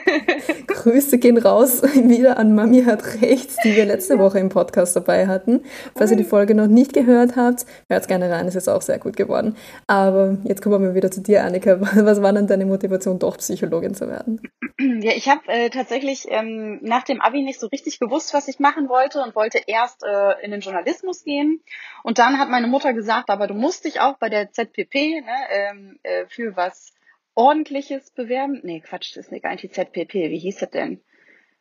Grüße 0.66 1.18
gehen 1.18 1.36
raus 1.36 1.82
wieder 1.94 2.38
an 2.38 2.54
Mami 2.54 2.84
hat 2.84 3.20
recht, 3.20 3.50
die 3.62 3.76
wir 3.76 3.84
letzte 3.84 4.18
Woche 4.18 4.38
im 4.38 4.48
Podcast 4.48 4.96
dabei 4.96 5.26
hatten. 5.26 5.62
Falls 5.94 6.10
ihr 6.10 6.16
die 6.16 6.24
Folge 6.24 6.54
noch 6.54 6.66
nicht 6.66 6.94
gehört 6.94 7.36
habt, 7.36 7.66
hört 7.90 8.08
gerne 8.08 8.30
rein, 8.30 8.46
es 8.46 8.54
ist 8.54 8.68
auch 8.68 8.80
sehr 8.80 8.98
gut 8.98 9.16
geworden. 9.16 9.54
Aber 9.86 10.38
jetzt 10.44 10.62
kommen 10.62 10.82
wir 10.82 10.94
wieder 10.94 11.10
zu 11.10 11.20
dir, 11.20 11.44
Annika. 11.44 11.78
Was 11.94 12.22
war 12.22 12.32
denn 12.32 12.46
deine 12.46 12.64
Motivation, 12.64 13.18
doch 13.18 13.36
Psychologin 13.36 13.94
zu 13.94 14.08
werden? 14.08 14.40
Ja, 15.02 15.12
ich 15.12 15.28
habe 15.28 15.42
äh, 15.48 15.68
tatsächlich 15.68 16.26
ähm, 16.30 16.78
nach 16.80 17.02
dem 17.02 17.20
Abi 17.20 17.42
nicht 17.42 17.60
so 17.60 17.66
richtig 17.66 18.00
gewusst, 18.00 18.32
was 18.32 18.48
ich 18.48 18.60
machen 18.60 18.88
wollte 18.88 19.22
und 19.22 19.34
wollte 19.34 19.60
erst 19.66 20.02
äh, 20.02 20.42
in 20.42 20.52
den 20.52 20.60
Journalismus 20.60 21.22
gehen. 21.22 21.60
Und 22.02 22.18
dann 22.18 22.38
hat 22.38 22.48
meine 22.48 22.66
Mutter 22.66 22.94
gesagt, 22.94 23.28
aber 23.28 23.46
du 23.46 23.52
musst 23.52 23.84
dich 23.84 24.00
auch 24.00 24.16
bei 24.16 24.30
der 24.30 24.52
ZPP 24.52 24.94
ne, 24.94 25.26
ähm, 25.50 25.98
äh, 26.02 26.24
für 26.28 26.56
was 26.56 26.94
ordentliches 27.40 28.10
Bewerben. 28.10 28.60
Nee, 28.62 28.80
Quatsch, 28.80 29.16
das 29.16 29.26
ist 29.26 29.32
nicht 29.32 29.46
eigentlich 29.46 29.72
ZPP. 29.72 30.12
Wie 30.30 30.38
hieß 30.38 30.58
das 30.58 30.70
denn? 30.70 31.00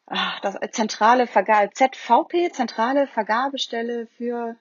Ach, 0.05 0.41
das 0.41 0.57
zentrale 0.71 1.25
Vergabe, 1.25 1.69
ZVP, 1.71 2.51
zentrale 2.51 3.07
Vergabestelle 3.07 4.07
für. 4.17 4.57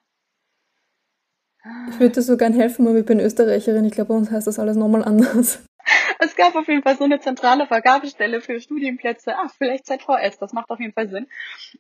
Ich 1.90 1.98
würde 1.98 2.14
dir 2.14 2.22
so 2.22 2.36
gern 2.36 2.52
helfen, 2.52 2.86
aber 2.86 2.98
ich 2.98 3.04
bin 3.04 3.18
Österreicherin. 3.18 3.84
Ich 3.84 3.92
glaube, 3.92 4.08
bei 4.08 4.14
uns 4.14 4.30
heißt 4.30 4.46
das 4.46 4.60
alles 4.60 4.76
nochmal 4.76 5.04
anders. 5.04 5.64
Es 6.20 6.34
gab 6.36 6.54
auf 6.56 6.68
jeden 6.68 6.82
Fall 6.82 6.96
so 6.96 7.04
eine 7.04 7.20
zentrale 7.20 7.66
Vergabestelle 7.66 8.40
für 8.40 8.60
Studienplätze. 8.60 9.34
Ach, 9.36 9.54
vielleicht 9.56 9.86
ZVS, 9.86 10.38
das 10.38 10.52
macht 10.52 10.68
auf 10.68 10.80
jeden 10.80 10.92
Fall 10.92 11.08
Sinn. 11.08 11.28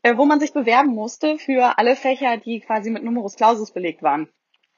Äh, 0.02 0.16
wo 0.16 0.24
man 0.24 0.40
sich 0.40 0.52
bewerben 0.52 0.94
musste 0.94 1.38
für 1.38 1.76
alle 1.76 1.96
Fächer, 1.96 2.38
die 2.38 2.60
quasi 2.60 2.88
mit 2.88 3.02
Numerus 3.02 3.34
Clausus 3.36 3.72
belegt 3.72 4.02
waren. 4.02 4.28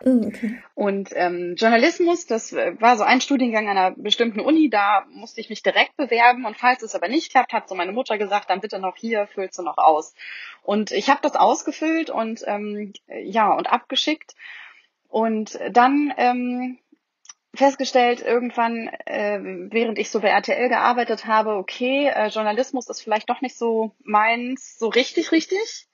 Mm, 0.04 0.26
okay. 0.26 0.62
Und 0.74 1.10
ähm, 1.14 1.54
Journalismus, 1.56 2.26
das 2.26 2.52
war 2.54 2.96
so 2.96 3.04
ein 3.04 3.20
Studiengang 3.20 3.68
einer 3.68 3.92
bestimmten 3.92 4.40
Uni, 4.40 4.70
da 4.70 5.04
musste 5.10 5.40
ich 5.40 5.50
mich 5.50 5.62
direkt 5.62 5.96
bewerben 5.96 6.46
und 6.46 6.56
falls 6.56 6.82
es 6.82 6.94
aber 6.94 7.08
nicht 7.08 7.30
klappt, 7.30 7.52
hat 7.52 7.68
so 7.68 7.74
meine 7.74 7.92
Mutter 7.92 8.18
gesagt, 8.18 8.50
dann 8.50 8.60
bitte 8.60 8.78
noch 8.78 8.96
hier, 8.96 9.26
füllst 9.26 9.58
du 9.58 9.62
noch 9.62 9.78
aus. 9.78 10.14
Und 10.62 10.90
ich 10.90 11.10
habe 11.10 11.20
das 11.22 11.36
ausgefüllt 11.36 12.10
und 12.10 12.42
ähm, 12.46 12.92
ja 13.08 13.52
und 13.52 13.70
abgeschickt 13.70 14.34
und 15.08 15.58
dann 15.70 16.14
ähm, 16.16 16.78
festgestellt 17.54 18.22
irgendwann, 18.22 18.88
äh, 19.06 19.40
während 19.70 19.98
ich 19.98 20.10
so 20.10 20.20
bei 20.20 20.28
RTL 20.28 20.68
gearbeitet 20.68 21.26
habe, 21.26 21.56
okay, 21.56 22.06
äh, 22.06 22.28
Journalismus 22.28 22.88
ist 22.88 23.02
vielleicht 23.02 23.28
doch 23.28 23.40
nicht 23.40 23.56
so 23.58 23.92
meins, 24.04 24.78
so 24.78 24.88
richtig, 24.88 25.32
richtig. 25.32 25.88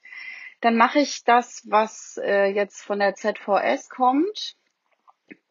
Dann 0.61 0.75
mache 0.75 0.99
ich 0.99 1.23
das, 1.23 1.63
was 1.69 2.19
äh, 2.23 2.47
jetzt 2.47 2.81
von 2.81 2.99
der 2.99 3.15
ZVS 3.15 3.89
kommt. 3.89 4.55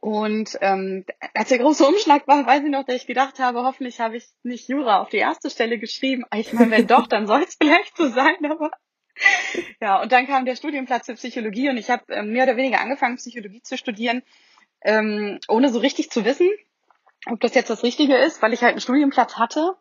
Und 0.00 0.56
ähm, 0.60 1.04
als 1.34 1.48
der 1.48 1.58
große 1.58 1.84
Umschlag 1.84 2.28
war, 2.28 2.46
weiß 2.46 2.62
ich 2.62 2.70
noch, 2.70 2.84
dass 2.84 2.96
ich 2.96 3.06
gedacht 3.06 3.38
habe, 3.38 3.64
hoffentlich 3.64 4.00
habe 4.00 4.16
ich 4.16 4.26
nicht 4.42 4.68
Jura 4.68 5.00
auf 5.00 5.08
die 5.08 5.16
erste 5.16 5.50
Stelle 5.50 5.78
geschrieben. 5.78 6.24
Ich 6.34 6.52
meine, 6.52 6.70
wenn 6.70 6.86
doch, 6.86 7.06
dann 7.06 7.26
soll 7.26 7.42
es 7.42 7.56
vielleicht 7.60 7.96
so 7.96 8.08
sein, 8.08 8.36
aber 8.44 8.70
ja, 9.80 10.00
und 10.00 10.12
dann 10.12 10.26
kam 10.26 10.44
der 10.44 10.56
Studienplatz 10.56 11.06
für 11.06 11.14
Psychologie 11.14 11.68
und 11.70 11.76
ich 11.76 11.90
habe 11.90 12.04
ähm, 12.12 12.32
mehr 12.32 12.44
oder 12.44 12.56
weniger 12.56 12.80
angefangen, 12.80 13.16
Psychologie 13.16 13.62
zu 13.62 13.76
studieren, 13.76 14.22
ähm, 14.82 15.38
ohne 15.48 15.70
so 15.70 15.78
richtig 15.78 16.10
zu 16.10 16.24
wissen, 16.24 16.50
ob 17.26 17.40
das 17.40 17.54
jetzt 17.54 17.70
das 17.70 17.82
Richtige 17.82 18.16
ist, 18.16 18.42
weil 18.42 18.52
ich 18.52 18.62
halt 18.62 18.72
einen 18.72 18.80
Studienplatz 18.80 19.36
hatte 19.36 19.76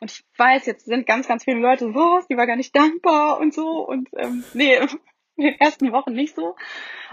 und 0.00 0.10
ich 0.10 0.24
weiß, 0.38 0.66
jetzt 0.66 0.86
sind 0.86 1.06
ganz, 1.06 1.28
ganz 1.28 1.44
viele 1.44 1.60
Leute, 1.60 1.94
was, 1.94 2.26
die 2.28 2.36
war 2.36 2.46
gar 2.46 2.56
nicht 2.56 2.74
dankbar 2.74 3.38
und 3.38 3.52
so. 3.52 3.86
Und 3.86 4.08
ähm, 4.16 4.44
nee, 4.54 4.76
in 5.36 5.44
den 5.44 5.60
ersten 5.60 5.92
Wochen 5.92 6.12
nicht 6.12 6.34
so. 6.34 6.56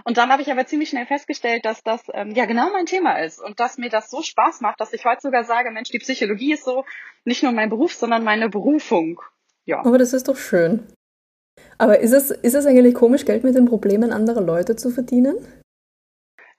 Und 0.04 0.18
dann 0.18 0.30
habe 0.30 0.42
ich 0.42 0.52
aber 0.52 0.66
ziemlich 0.66 0.90
schnell 0.90 1.06
festgestellt, 1.06 1.66
dass 1.66 1.84
das 1.84 2.02
ähm, 2.14 2.32
ja 2.32 2.46
genau 2.46 2.70
mein 2.72 2.86
Thema 2.86 3.22
ist 3.24 3.42
und 3.42 3.60
dass 3.60 3.78
mir 3.78 3.90
das 3.90 4.10
so 4.10 4.22
Spaß 4.22 4.62
macht, 4.62 4.80
dass 4.80 4.94
ich 4.94 5.06
heute 5.06 5.22
sogar 5.22 5.44
sage, 5.44 5.72
Mensch, 5.72 5.90
die 5.90 6.00
Psychologie 6.00 6.54
ist 6.54 6.64
so 6.64 6.86
nicht 7.26 7.44
nur 7.44 7.52
mein 7.52 7.70
Beruf, 7.70 7.94
sondern 7.94 8.24
meine 8.24 8.50
Berufung. 8.50 9.22
Ja. 9.66 9.86
Aber 9.86 9.98
das 9.98 10.14
ist 10.14 10.28
doch 10.28 10.38
schön. 10.38 10.88
Aber 11.78 12.00
ist 12.00 12.14
es, 12.14 12.32
ist 12.32 12.56
es 12.56 12.66
eigentlich 12.66 12.96
komisch, 12.96 13.26
Geld 13.26 13.44
mit 13.44 13.56
den 13.56 13.66
Problemen 13.66 14.12
anderer 14.12 14.42
Leute 14.42 14.76
zu 14.76 14.90
verdienen? 14.90 15.36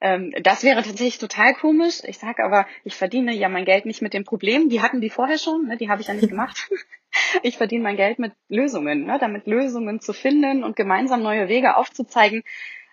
Ähm, 0.00 0.32
das 0.42 0.62
wäre 0.62 0.82
tatsächlich 0.82 1.18
total 1.18 1.54
komisch. 1.54 2.02
Ich 2.04 2.18
sage 2.18 2.44
aber, 2.44 2.66
ich 2.84 2.94
verdiene 2.94 3.34
ja 3.34 3.48
mein 3.48 3.64
Geld 3.64 3.84
nicht 3.84 4.00
mit 4.00 4.14
den 4.14 4.24
Problemen. 4.24 4.68
Die 4.68 4.80
hatten 4.80 5.00
die 5.00 5.10
vorher 5.10 5.38
schon, 5.38 5.66
ne? 5.66 5.76
die 5.76 5.88
habe 5.88 6.00
ich 6.00 6.08
ja 6.08 6.14
nicht 6.14 6.28
gemacht. 6.28 6.68
ich 7.42 7.56
verdiene 7.56 7.82
mein 7.82 7.96
Geld 7.96 8.18
mit 8.18 8.32
Lösungen, 8.48 9.06
ne? 9.06 9.18
damit 9.18 9.46
Lösungen 9.46 10.00
zu 10.00 10.12
finden 10.12 10.62
und 10.62 10.76
gemeinsam 10.76 11.22
neue 11.22 11.48
Wege 11.48 11.76
aufzuzeigen, 11.76 12.44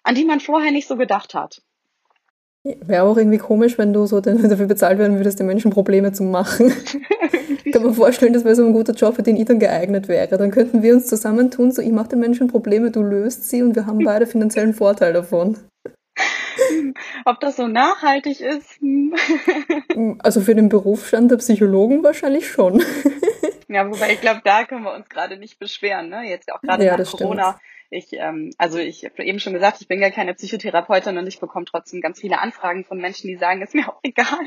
an 0.04 0.16
die 0.16 0.26
man 0.26 0.40
vorher 0.40 0.72
nicht 0.72 0.88
so 0.88 0.98
gedacht 0.98 1.36
hat. 1.36 1.62
Wäre 2.64 3.04
auch 3.04 3.16
irgendwie 3.16 3.38
komisch, 3.38 3.78
wenn 3.78 3.94
du 3.94 4.08
so 4.08 4.20
dafür 4.22 4.66
bezahlt 4.66 4.98
werden 4.98 5.18
würdest, 5.18 5.40
den 5.40 5.46
Menschen 5.46 5.70
Probleme 5.70 6.12
zu 6.12 6.24
machen. 6.24 6.74
ich 7.64 7.72
kann 7.72 7.84
mir 7.84 7.94
vorstellen, 7.94 8.34
das 8.34 8.46
wäre 8.46 8.56
so 8.56 8.66
ein 8.66 8.74
guter 8.74 8.94
Job, 8.94 9.16
für 9.16 9.22
den 9.22 9.36
ich 9.36 9.46
dann 9.46 9.60
geeignet 9.60 10.08
wäre. 10.08 10.40
Dann 10.40 10.50
könnten 10.50 10.82
wir 10.82 10.96
uns 10.96 11.06
zusammentun, 11.06 11.72
so 11.72 11.84
ich 11.84 11.92
mache 11.92 12.10
den 12.10 12.20
Menschen 12.20 12.48
Probleme, 12.48 12.90
du 12.90 13.04
löst 13.04 13.48
sie 13.48 13.62
und 13.62 13.76
wir 13.76 13.86
haben 13.86 14.04
beide 14.04 14.26
finanziellen 14.26 14.74
Vorteil 14.74 15.14
davon. 15.14 15.58
Ob 17.26 17.40
das 17.40 17.56
so 17.56 17.68
nachhaltig 17.68 18.42
ist? 18.42 18.80
Hm. 19.94 20.20
Also 20.22 20.42
für 20.42 20.56
den 20.56 20.70
Berufsstand 20.70 21.32
der 21.32 21.38
Psychologen 21.38 22.04
wahrscheinlich 22.04 22.48
schon. 22.48 22.84
Ja, 23.68 23.90
wobei 23.90 24.14
ich 24.14 24.22
glaube, 24.22 24.42
da 24.44 24.64
können 24.64 24.84
wir 24.84 24.94
uns 24.94 25.10
gerade 25.10 25.38
nicht 25.38 25.58
beschweren. 25.58 26.08
Ne? 26.08 26.30
Jetzt 26.30 26.54
auch 26.54 26.62
gerade 26.62 26.86
ja, 26.86 26.96
nach 26.96 27.12
Corona. 27.12 27.54
Stimmt. 27.54 27.62
Ich, 27.90 28.14
ähm, 28.14 28.52
also 28.60 28.78
ich 28.78 29.06
habe 29.06 29.24
eben 29.24 29.40
schon 29.40 29.54
gesagt, 29.54 29.82
ich 29.82 29.88
bin 29.88 30.00
gar 30.00 30.12
keine 30.12 30.36
Psychotherapeutin 30.36 31.18
und 31.18 31.26
ich 31.26 31.40
bekomme 31.40 31.66
trotzdem 31.66 32.00
ganz 32.00 32.20
viele 32.20 32.40
Anfragen 32.40 32.86
von 32.86 33.00
Menschen, 33.00 33.28
die 33.28 33.38
sagen, 33.38 33.64
ist 33.64 33.74
mir 33.74 33.90
auch 33.90 34.00
egal. 34.04 34.46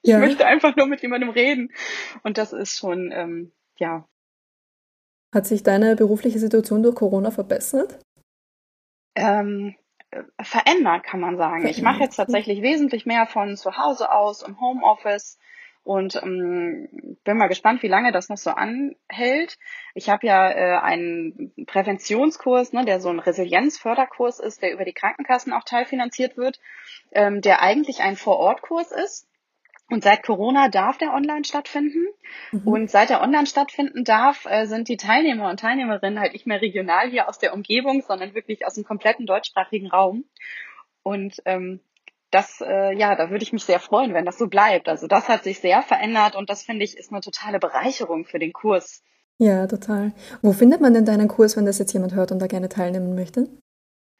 Ich 0.00 0.10
ja. 0.10 0.18
möchte 0.18 0.46
einfach 0.46 0.74
nur 0.74 0.86
mit 0.86 1.02
jemandem 1.02 1.28
reden. 1.28 1.70
Und 2.22 2.38
das 2.38 2.54
ist 2.54 2.78
schon, 2.78 3.12
ähm, 3.12 3.52
ja. 3.76 4.08
Hat 5.34 5.46
sich 5.46 5.62
deine 5.62 5.94
berufliche 5.94 6.38
Situation 6.38 6.82
durch 6.82 6.94
Corona 6.94 7.30
verbessert? 7.30 7.98
ähm, 9.20 9.74
verändert, 10.40 11.04
kann 11.04 11.20
man 11.20 11.36
sagen. 11.36 11.66
Ich 11.66 11.82
mache 11.82 12.00
jetzt 12.00 12.16
tatsächlich 12.16 12.62
wesentlich 12.62 13.06
mehr 13.06 13.26
von 13.26 13.56
zu 13.56 13.76
Hause 13.76 14.10
aus, 14.10 14.42
im 14.42 14.60
Homeoffice 14.60 15.38
und 15.82 16.16
ähm, 16.22 16.88
bin 17.24 17.38
mal 17.38 17.48
gespannt, 17.48 17.82
wie 17.82 17.88
lange 17.88 18.12
das 18.12 18.28
noch 18.28 18.36
so 18.36 18.50
anhält. 18.50 19.58
Ich 19.94 20.10
habe 20.10 20.26
ja 20.26 20.50
äh, 20.50 20.78
einen 20.80 21.52
Präventionskurs, 21.66 22.72
ne, 22.72 22.84
der 22.84 23.00
so 23.00 23.08
ein 23.08 23.18
Resilienzförderkurs 23.18 24.40
ist, 24.40 24.62
der 24.62 24.72
über 24.72 24.84
die 24.84 24.92
Krankenkassen 24.92 25.52
auch 25.52 25.64
teilfinanziert 25.64 26.36
wird, 26.36 26.60
ähm, 27.12 27.40
der 27.40 27.62
eigentlich 27.62 28.00
ein 28.00 28.16
Vorortkurs 28.16 28.92
ist. 28.92 29.29
Und 29.90 30.04
seit 30.04 30.22
Corona 30.22 30.68
darf 30.68 30.98
der 30.98 31.12
online 31.12 31.44
stattfinden. 31.44 32.06
Mhm. 32.52 32.62
Und 32.66 32.90
seit 32.90 33.10
er 33.10 33.20
online 33.20 33.46
stattfinden 33.46 34.04
darf, 34.04 34.46
äh, 34.46 34.66
sind 34.66 34.88
die 34.88 34.96
Teilnehmer 34.96 35.50
und 35.50 35.60
Teilnehmerinnen 35.60 36.20
halt 36.20 36.32
nicht 36.32 36.46
mehr 36.46 36.62
regional 36.62 37.10
hier 37.10 37.28
aus 37.28 37.38
der 37.38 37.52
Umgebung, 37.52 38.02
sondern 38.02 38.34
wirklich 38.34 38.64
aus 38.66 38.74
dem 38.74 38.84
kompletten 38.84 39.26
deutschsprachigen 39.26 39.88
Raum. 39.88 40.24
Und 41.02 41.42
ähm, 41.44 41.80
das, 42.30 42.60
äh, 42.60 42.96
ja, 42.96 43.16
da 43.16 43.30
würde 43.30 43.42
ich 43.42 43.52
mich 43.52 43.64
sehr 43.64 43.80
freuen, 43.80 44.14
wenn 44.14 44.24
das 44.24 44.38
so 44.38 44.46
bleibt. 44.46 44.88
Also 44.88 45.08
das 45.08 45.28
hat 45.28 45.42
sich 45.42 45.58
sehr 45.58 45.82
verändert 45.82 46.36
und 46.36 46.48
das 46.48 46.62
finde 46.62 46.84
ich 46.84 46.96
ist 46.96 47.10
eine 47.10 47.20
totale 47.20 47.58
Bereicherung 47.58 48.24
für 48.24 48.38
den 48.38 48.52
Kurs. 48.52 49.02
Ja, 49.38 49.66
total. 49.66 50.12
Wo 50.42 50.52
findet 50.52 50.80
man 50.80 50.94
denn 50.94 51.04
deinen 51.04 51.26
Kurs, 51.26 51.56
wenn 51.56 51.66
das 51.66 51.78
jetzt 51.78 51.92
jemand 51.92 52.14
hört 52.14 52.30
und 52.30 52.38
da 52.38 52.46
gerne 52.46 52.68
teilnehmen 52.68 53.14
möchte? 53.14 53.48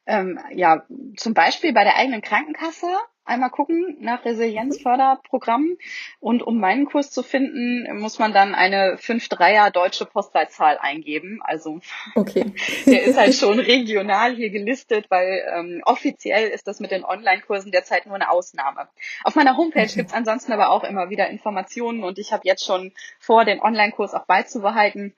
Ähm, 0.05 0.39
ja, 0.51 0.83
zum 1.15 1.33
Beispiel 1.33 1.73
bei 1.73 1.83
der 1.83 1.95
eigenen 1.95 2.21
Krankenkasse 2.21 2.87
einmal 3.23 3.49
gucken 3.49 3.97
nach 3.99 4.25
Resilienzförderprogrammen. 4.25 5.77
Und 6.19 6.43
um 6.43 6.59
meinen 6.59 6.85
Kurs 6.85 7.11
zu 7.11 7.23
finden, 7.23 7.87
muss 7.99 8.19
man 8.19 8.33
dann 8.33 8.55
eine 8.55 8.95
5-3er 8.95 9.71
deutsche 9.71 10.05
Postleitzahl 10.05 10.77
eingeben. 10.79 11.39
Also 11.43 11.79
okay. 12.15 12.45
der 12.85 13.03
ist 13.03 13.17
halt 13.17 13.35
schon 13.35 13.59
regional 13.59 14.35
hier 14.35 14.49
gelistet, 14.49 15.05
weil 15.09 15.43
ähm, 15.53 15.81
offiziell 15.85 16.49
ist 16.49 16.67
das 16.67 16.79
mit 16.79 16.91
den 16.91 17.03
Online-Kursen 17.03 17.71
derzeit 17.71 18.05
nur 18.05 18.15
eine 18.15 18.29
Ausnahme. 18.29 18.87
Auf 19.23 19.35
meiner 19.35 19.57
Homepage 19.57 19.83
okay. 19.83 19.95
gibt's 19.95 20.13
ansonsten 20.13 20.51
aber 20.51 20.69
auch 20.69 20.83
immer 20.83 21.09
wieder 21.09 21.29
Informationen 21.29 22.03
und 22.03 22.19
ich 22.19 22.33
habe 22.33 22.43
jetzt 22.45 22.65
schon 22.65 22.91
vor, 23.19 23.45
den 23.45 23.59
Online-Kurs 23.59 24.13
auch 24.13 24.25
beizubehalten, 24.25 25.15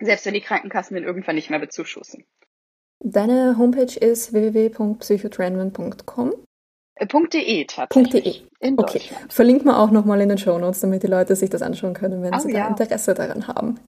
selbst 0.00 0.26
wenn 0.26 0.34
die 0.34 0.40
Krankenkassen 0.40 0.96
den 0.96 1.04
irgendwann 1.04 1.36
nicht 1.36 1.50
mehr 1.50 1.58
bezuschussen. 1.58 2.24
Deine 3.02 3.56
Homepage 3.56 3.98
ist 3.98 4.32
www.psychotrainment.com. 4.32 6.34
Äh, 7.00 7.06
.de 7.06 7.64
tatsächlich. 7.64 8.46
.de. 8.60 8.74
okay. 8.76 9.00
Verlinkt 9.28 9.64
wir 9.64 9.78
auch 9.78 9.90
nochmal 9.90 10.20
in 10.20 10.28
den 10.28 10.38
Show 10.38 10.58
Notes, 10.58 10.80
damit 10.80 11.02
die 11.02 11.06
Leute 11.06 11.34
sich 11.34 11.48
das 11.48 11.62
anschauen 11.62 11.94
können, 11.94 12.22
wenn 12.22 12.34
oh, 12.34 12.38
sie 12.38 12.52
ja. 12.52 12.60
da 12.60 12.68
Interesse 12.68 13.14
daran 13.14 13.48
haben. 13.48 13.80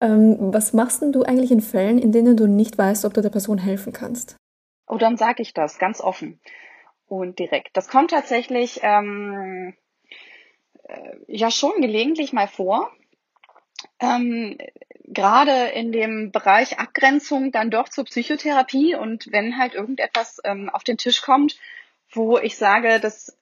Ähm, 0.00 0.36
was 0.52 0.72
machst 0.72 1.02
denn 1.02 1.12
du 1.12 1.24
eigentlich 1.24 1.50
in 1.50 1.60
Fällen, 1.60 1.98
in 1.98 2.12
denen 2.12 2.36
du 2.36 2.46
nicht 2.46 2.78
weißt, 2.78 3.04
ob 3.04 3.14
du 3.14 3.20
der 3.20 3.30
Person 3.30 3.58
helfen 3.58 3.92
kannst? 3.92 4.36
Oh, 4.86 4.96
dann 4.96 5.16
sage 5.16 5.42
ich 5.42 5.54
das 5.54 5.78
ganz 5.78 6.00
offen 6.00 6.40
und 7.06 7.38
direkt. 7.38 7.76
Das 7.76 7.88
kommt 7.88 8.10
tatsächlich 8.10 8.80
ähm, 8.82 9.74
äh, 10.84 11.16
ja 11.26 11.50
schon 11.50 11.80
gelegentlich 11.80 12.32
mal 12.32 12.46
vor. 12.46 12.90
Ähm, 13.98 14.56
gerade 15.04 15.70
in 15.74 15.90
dem 15.90 16.30
Bereich 16.30 16.78
Abgrenzung 16.78 17.50
dann 17.50 17.70
doch 17.70 17.88
zur 17.88 18.04
Psychotherapie 18.04 18.94
und 18.94 19.32
wenn 19.32 19.58
halt 19.58 19.74
irgendetwas 19.74 20.40
ähm, 20.44 20.70
auf 20.70 20.84
den 20.84 20.96
Tisch 20.96 21.22
kommt, 21.22 21.56
wo 22.12 22.38
ich 22.38 22.56
sage, 22.56 23.00
das, 23.00 23.36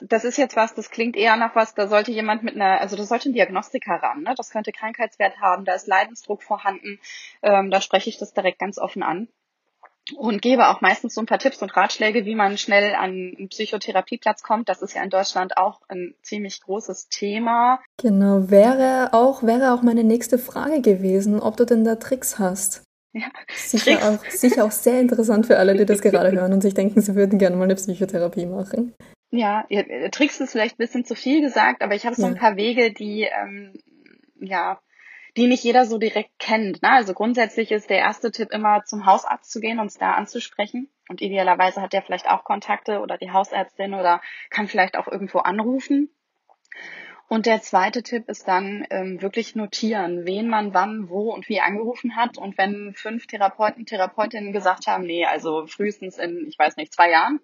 das 0.00 0.24
ist 0.24 0.38
jetzt 0.38 0.56
was, 0.56 0.74
das 0.74 0.90
klingt 0.90 1.16
eher 1.16 1.36
nach 1.36 1.54
was, 1.54 1.74
da 1.74 1.88
sollte 1.88 2.12
jemand 2.12 2.42
mit 2.42 2.54
einer, 2.54 2.80
also 2.80 2.96
da 2.96 3.04
sollte 3.04 3.30
ein 3.30 3.34
Diagnostiker 3.34 3.94
ran, 3.94 4.22
ne? 4.22 4.34
das 4.36 4.50
könnte 4.50 4.72
Krankheitswert 4.72 5.38
haben, 5.40 5.64
da 5.64 5.74
ist 5.74 5.86
Leidensdruck 5.86 6.42
vorhanden, 6.42 6.98
ähm, 7.42 7.70
da 7.70 7.80
spreche 7.80 8.10
ich 8.10 8.18
das 8.18 8.32
direkt 8.32 8.58
ganz 8.58 8.78
offen 8.78 9.02
an 9.02 9.28
und 10.16 10.42
gebe 10.42 10.68
auch 10.68 10.80
meistens 10.80 11.14
so 11.14 11.22
ein 11.22 11.26
paar 11.26 11.38
Tipps 11.38 11.62
und 11.62 11.74
Ratschläge, 11.74 12.24
wie 12.24 12.34
man 12.34 12.58
schnell 12.58 12.94
an 12.94 13.10
einen 13.38 13.48
Psychotherapieplatz 13.48 14.42
kommt. 14.42 14.68
Das 14.68 14.82
ist 14.82 14.94
ja 14.94 15.02
in 15.02 15.10
Deutschland 15.10 15.56
auch 15.56 15.80
ein 15.88 16.14
ziemlich 16.22 16.60
großes 16.60 17.08
Thema. 17.08 17.80
Genau, 17.96 18.50
wäre 18.50 19.10
auch, 19.12 19.42
wäre 19.42 19.72
auch 19.72 19.82
meine 19.82 20.04
nächste 20.04 20.38
Frage 20.38 20.82
gewesen, 20.82 21.40
ob 21.40 21.56
du 21.56 21.64
denn 21.64 21.84
da 21.84 21.96
Tricks 21.96 22.38
hast. 22.38 22.82
Ja, 23.16 23.28
sicher, 23.54 23.98
auch, 24.02 24.24
sicher 24.28 24.64
auch 24.64 24.72
sehr 24.72 25.00
interessant 25.00 25.46
für 25.46 25.56
alle, 25.56 25.76
die 25.76 25.86
das 25.86 26.02
gerade 26.02 26.32
hören 26.38 26.52
und 26.52 26.62
sich 26.62 26.74
denken, 26.74 27.00
sie 27.00 27.14
würden 27.14 27.38
gerne 27.38 27.56
mal 27.56 27.64
eine 27.64 27.76
Psychotherapie 27.76 28.46
machen. 28.46 28.92
Ja, 29.30 29.64
Tricks 30.10 30.40
ist 30.40 30.52
vielleicht 30.52 30.74
ein 30.74 30.84
bisschen 30.84 31.04
zu 31.04 31.14
viel 31.14 31.40
gesagt, 31.40 31.82
aber 31.82 31.94
ich 31.94 32.06
habe 32.06 32.16
so 32.16 32.22
ja. 32.22 32.28
ein 32.28 32.36
paar 32.36 32.56
Wege, 32.56 32.92
die 32.92 33.22
ähm, 33.22 33.72
ja 34.40 34.80
die 35.36 35.46
nicht 35.46 35.64
jeder 35.64 35.84
so 35.84 35.98
direkt 35.98 36.38
kennt. 36.38 36.82
Ne? 36.82 36.90
Also 36.90 37.12
grundsätzlich 37.12 37.72
ist 37.72 37.90
der 37.90 37.98
erste 37.98 38.30
Tipp 38.30 38.50
immer 38.52 38.84
zum 38.84 39.04
Hausarzt 39.06 39.50
zu 39.50 39.60
gehen 39.60 39.80
und 39.80 39.88
es 39.88 39.98
da 39.98 40.12
anzusprechen. 40.12 40.88
Und 41.08 41.20
idealerweise 41.20 41.82
hat 41.82 41.92
der 41.92 42.02
vielleicht 42.02 42.30
auch 42.30 42.44
Kontakte 42.44 43.00
oder 43.00 43.18
die 43.18 43.30
Hausärztin 43.30 43.94
oder 43.94 44.20
kann 44.50 44.68
vielleicht 44.68 44.96
auch 44.96 45.08
irgendwo 45.08 45.38
anrufen. 45.38 46.08
Und 47.28 47.46
der 47.46 47.62
zweite 47.62 48.02
Tipp 48.02 48.28
ist 48.28 48.46
dann 48.46 48.86
ähm, 48.90 49.22
wirklich 49.22 49.54
notieren, 49.56 50.26
wen 50.26 50.48
man 50.48 50.74
wann, 50.74 51.08
wo 51.08 51.32
und 51.32 51.48
wie 51.48 51.60
angerufen 51.60 52.16
hat. 52.16 52.38
Und 52.38 52.58
wenn 52.58 52.92
fünf 52.94 53.26
Therapeuten, 53.26 53.86
Therapeutinnen 53.86 54.52
gesagt 54.52 54.86
haben, 54.86 55.04
nee, 55.04 55.24
also 55.24 55.66
frühestens 55.66 56.18
in, 56.18 56.46
ich 56.46 56.58
weiß 56.58 56.76
nicht, 56.76 56.92
zwei 56.92 57.10
Jahren, 57.10 57.40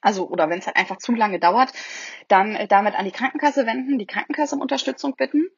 also 0.00 0.28
oder 0.28 0.48
wenn 0.48 0.58
es 0.58 0.66
halt 0.66 0.76
einfach 0.76 0.98
zu 0.98 1.12
lange 1.12 1.40
dauert, 1.40 1.72
dann 2.28 2.54
äh, 2.54 2.68
damit 2.68 2.94
an 2.94 3.04
die 3.04 3.10
Krankenkasse 3.10 3.66
wenden, 3.66 3.98
die 3.98 4.06
Krankenkasse 4.06 4.54
um 4.54 4.60
Unterstützung 4.60 5.16
bitten. 5.16 5.48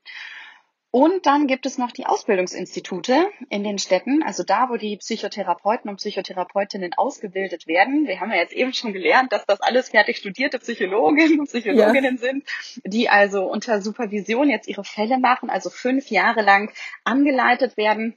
Und 0.91 1.27
dann 1.27 1.47
gibt 1.47 1.67
es 1.67 1.79
noch 1.79 1.93
die 1.93 2.07
Ausbildungsinstitute 2.07 3.27
in 3.51 3.65
den 3.65 3.79
Städten, 3.79 4.23
also 4.23 4.45
da, 4.45 4.71
wo 4.71 4.77
die 4.77 4.97
Psychotherapeuten 4.97 5.91
und 5.91 5.97
Psychotherapeutinnen 5.97 6.95
ausgebildet 6.97 7.67
werden. 7.67 8.07
Wir 8.07 8.21
haben 8.21 8.31
ja 8.31 8.39
jetzt 8.39 8.55
eben 8.55 8.73
schon 8.73 8.93
gelernt, 8.93 9.33
dass 9.33 9.45
das 9.45 9.61
alles 9.61 9.91
fertig 9.91 10.17
studierte 10.17 10.59
Psychologinnen 10.59 11.41
und 11.41 11.49
Psychologinnen 11.49 12.17
ja. 12.17 12.21
sind, 12.21 12.45
die 12.85 13.09
also 13.09 13.45
unter 13.45 13.83
Supervision 13.83 14.49
jetzt 14.49 14.69
ihre 14.69 14.85
Fälle 14.85 15.19
machen, 15.19 15.51
also 15.51 15.69
fünf 15.71 16.09
Jahre 16.09 16.43
lang 16.43 16.73
angeleitet 17.05 17.77
werden 17.77 18.17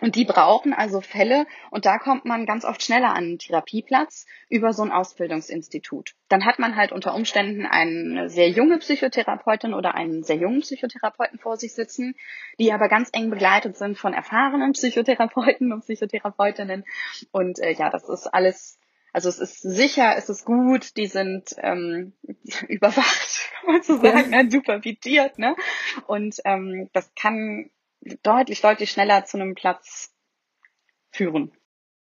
und 0.00 0.14
die 0.14 0.24
brauchen 0.24 0.72
also 0.74 1.00
Fälle 1.00 1.46
und 1.70 1.86
da 1.86 1.98
kommt 1.98 2.24
man 2.24 2.44
ganz 2.44 2.64
oft 2.64 2.82
schneller 2.82 3.10
an 3.10 3.24
einen 3.24 3.38
Therapieplatz 3.38 4.26
über 4.48 4.72
so 4.72 4.82
ein 4.82 4.92
Ausbildungsinstitut. 4.92 6.14
Dann 6.28 6.44
hat 6.44 6.58
man 6.58 6.76
halt 6.76 6.92
unter 6.92 7.14
Umständen 7.14 7.66
eine 7.66 8.28
sehr 8.28 8.50
junge 8.50 8.78
Psychotherapeutin 8.78 9.74
oder 9.74 9.94
einen 9.94 10.22
sehr 10.22 10.36
jungen 10.36 10.60
Psychotherapeuten 10.60 11.38
vor 11.38 11.56
sich 11.56 11.74
sitzen, 11.74 12.14
die 12.58 12.72
aber 12.72 12.88
ganz 12.88 13.08
eng 13.12 13.30
begleitet 13.30 13.76
sind 13.76 13.96
von 13.96 14.12
erfahrenen 14.12 14.72
Psychotherapeuten 14.72 15.72
und 15.72 15.80
Psychotherapeutinnen. 15.80 16.84
Und 17.32 17.58
äh, 17.58 17.72
ja, 17.72 17.90
das 17.90 18.08
ist 18.08 18.26
alles 18.26 18.78
also 19.16 19.30
es 19.30 19.38
ist 19.38 19.62
sicher, 19.62 20.14
es 20.18 20.28
ist 20.28 20.44
gut, 20.44 20.98
die 20.98 21.06
sind 21.06 21.56
ähm, 21.62 22.12
überwacht, 22.68 23.50
kann 23.60 23.72
man 23.72 23.82
so 23.82 23.96
sagen, 23.96 24.30
ja. 24.30 24.50
supervidiert, 24.50 25.38
ne? 25.38 25.56
Und 26.06 26.36
ähm, 26.44 26.90
das 26.92 27.10
kann 27.14 27.70
deutlich, 28.22 28.60
deutlich 28.60 28.90
schneller 28.90 29.24
zu 29.24 29.36
einem 29.36 29.54
Platz 29.54 30.10
führen. 31.12 31.52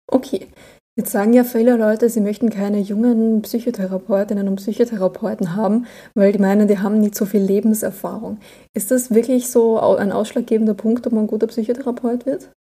Okay. 0.08 0.48
Jetzt 0.96 1.12
sagen 1.12 1.34
ja 1.34 1.44
viele 1.44 1.76
Leute, 1.76 2.08
sie 2.08 2.22
möchten 2.22 2.52
keine 2.52 2.80
jungen 2.80 3.42
Psychotherapeutinnen 3.42 4.48
und 4.48 4.58
Psychotherapeuten 4.58 5.56
haben, 5.56 5.88
weil 6.14 6.32
die 6.32 6.38
meinen, 6.38 6.68
die 6.68 6.78
haben 6.78 7.00
nicht 7.00 7.16
so 7.16 7.26
viel 7.26 7.42
Lebenserfahrung. 7.42 8.40
Ist 8.76 8.92
das 8.92 9.10
wirklich 9.10 9.50
so 9.50 9.80
ein 9.80 10.12
ausschlaggebender 10.12 10.76
Punkt, 10.76 11.08
ob 11.08 11.14
man 11.14 11.24
ein 11.24 11.28
guter 11.28 11.48
Psychotherapeut 11.48 12.28
wird? 12.28 12.52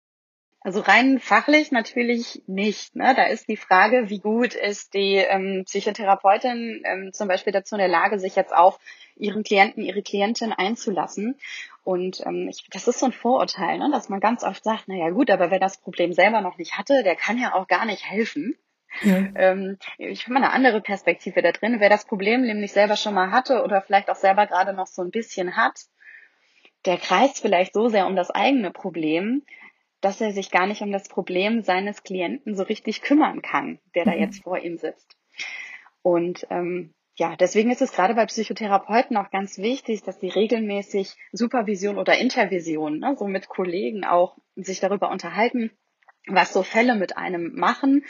Also 0.62 0.80
rein 0.80 1.20
fachlich 1.20 1.72
natürlich 1.72 2.42
nicht. 2.48 2.96
Ne? 2.96 3.14
Da 3.16 3.26
ist 3.26 3.50
die 3.50 3.58
Frage, 3.58 4.10
wie 4.10 4.20
gut 4.20 4.56
ist 4.56 4.94
die 4.94 5.16
ähm, 5.16 5.64
Psychotherapeutin 5.66 6.82
ähm, 6.86 7.12
zum 7.12 7.28
Beispiel 7.28 7.52
dazu 7.52 7.76
in 7.76 7.80
der 7.80 7.90
Lage, 7.90 8.18
sich 8.18 8.38
jetzt 8.38 8.56
auf 8.56 8.80
ihren 9.18 9.44
Klienten, 9.44 9.84
ihre 9.84 10.02
Klientin 10.02 10.54
einzulassen. 10.54 11.36
Und 11.84 12.26
ähm, 12.26 12.48
ich, 12.50 12.66
das 12.72 12.88
ist 12.88 13.00
so 13.00 13.08
ein 13.08 13.12
Vorurteil, 13.12 13.78
ne? 13.78 13.90
dass 13.92 14.10
man 14.10 14.22
ganz 14.22 14.44
oft 14.44 14.64
sagt, 14.64 14.86
na 14.88 14.96
ja 14.96 15.10
gut, 15.10 15.30
aber 15.30 15.52
wer 15.52 15.60
das 15.60 15.78
Problem 15.78 16.14
selber 16.14 16.42
noch 16.42 16.58
nicht 16.58 16.78
hatte, 16.78 17.04
der 17.04 17.16
kann 17.16 17.38
ja 17.38 17.54
auch 17.54 17.68
gar 17.68 17.86
nicht 17.86 18.10
helfen. 18.10 18.56
Ja. 19.02 19.28
Ähm, 19.36 19.78
ich 19.98 20.24
habe 20.24 20.34
mal 20.34 20.44
eine 20.44 20.54
andere 20.54 20.80
Perspektive 20.80 21.42
da 21.42 21.52
drin. 21.52 21.80
Wer 21.80 21.90
das 21.90 22.06
Problem 22.06 22.42
nämlich 22.42 22.72
selber 22.72 22.96
schon 22.96 23.14
mal 23.14 23.32
hatte 23.32 23.64
oder 23.64 23.82
vielleicht 23.82 24.10
auch 24.10 24.16
selber 24.16 24.48
gerade 24.48 24.74
noch 24.74 24.88
so 24.88 25.02
ein 25.02 25.12
bisschen 25.12 25.58
hat, 25.58 25.82
der 26.86 26.98
kreist 26.98 27.42
vielleicht 27.42 27.74
so 27.74 27.90
sehr 27.90 28.08
um 28.08 28.16
das 28.16 28.30
eigene 28.30 28.72
Problem, 28.72 29.44
dass 30.00 30.22
er 30.22 30.32
sich 30.32 30.52
gar 30.52 30.68
nicht 30.68 30.82
um 30.82 30.92
das 30.92 31.08
Problem 31.08 31.64
seines 31.64 32.04
Klienten 32.04 32.56
so 32.56 32.64
richtig 32.64 33.02
kümmern 33.02 33.42
kann, 33.42 33.80
der 33.96 34.06
mhm. 34.06 34.12
da 34.12 34.16
jetzt 34.18 34.44
vor 34.44 34.60
ihm 34.60 34.78
sitzt. 34.78 35.18
Und 36.02 36.46
ähm, 36.50 36.94
ja, 37.16 37.36
deswegen 37.36 37.72
ist 37.72 37.82
es 37.82 37.92
gerade 37.92 38.16
bei 38.16 38.26
Psychotherapeuten 38.26 39.18
auch 39.18 39.30
ganz 39.30 39.58
wichtig, 39.60 40.02
dass 40.04 40.20
sie 40.20 40.30
regelmäßig 40.30 41.16
Supervision 41.32 41.98
oder 41.98 42.18
Intervision, 42.18 43.00
ne, 43.00 43.16
so 43.18 43.28
mit 43.28 43.50
Kollegen 43.50 44.04
auch 44.04 44.38
sich 44.56 44.80
darüber 44.80 45.12
unterhalten, 45.12 45.72
was 46.28 46.54
so 46.54 46.64
Fälle 46.64 46.96
mit 46.96 47.18
einem 47.18 47.54
machen, 47.56 48.04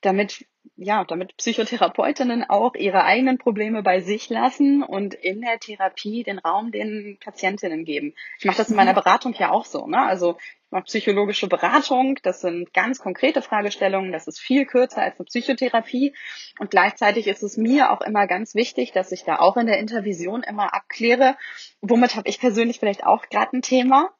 damit 0.00 0.46
ja, 0.76 1.04
damit 1.04 1.36
Psychotherapeutinnen 1.36 2.44
auch 2.48 2.74
ihre 2.74 3.04
eigenen 3.04 3.38
Probleme 3.38 3.82
bei 3.82 4.00
sich 4.00 4.28
lassen 4.28 4.82
und 4.82 5.14
in 5.14 5.40
der 5.40 5.58
Therapie 5.58 6.22
den 6.22 6.38
Raum 6.38 6.70
den 6.70 7.18
Patientinnen 7.20 7.84
geben. 7.84 8.14
Ich 8.38 8.44
mache 8.44 8.58
das 8.58 8.70
in 8.70 8.76
meiner. 8.76 8.94
Beratung 8.94 9.34
ja 9.34 9.50
auch 9.50 9.64
so. 9.64 9.86
Ne? 9.86 10.00
Also 10.00 10.36
mache 10.70 10.84
psychologische 10.84 11.48
Beratung, 11.48 12.18
das 12.22 12.40
sind 12.40 12.72
ganz 12.74 12.98
konkrete 12.98 13.42
Fragestellungen, 13.42 14.12
das 14.12 14.26
ist 14.26 14.40
viel 14.40 14.66
kürzer 14.66 15.02
als 15.02 15.18
eine 15.18 15.24
Psychotherapie 15.26 16.14
und 16.58 16.70
gleichzeitig 16.70 17.26
ist 17.26 17.42
es 17.42 17.56
mir 17.56 17.90
auch 17.90 18.00
immer 18.00 18.26
ganz 18.26 18.54
wichtig, 18.54 18.92
dass 18.92 19.12
ich 19.12 19.24
da 19.24 19.38
auch 19.38 19.56
in 19.56 19.66
der 19.66 19.78
Intervision 19.78 20.42
immer 20.42 20.74
abkläre, 20.74 21.36
womit 21.80 22.16
habe 22.16 22.28
ich 22.28 22.40
persönlich 22.40 22.78
vielleicht 22.78 23.04
auch 23.04 23.26
gerade 23.28 23.56
ein 23.56 23.62
Thema 23.62 24.10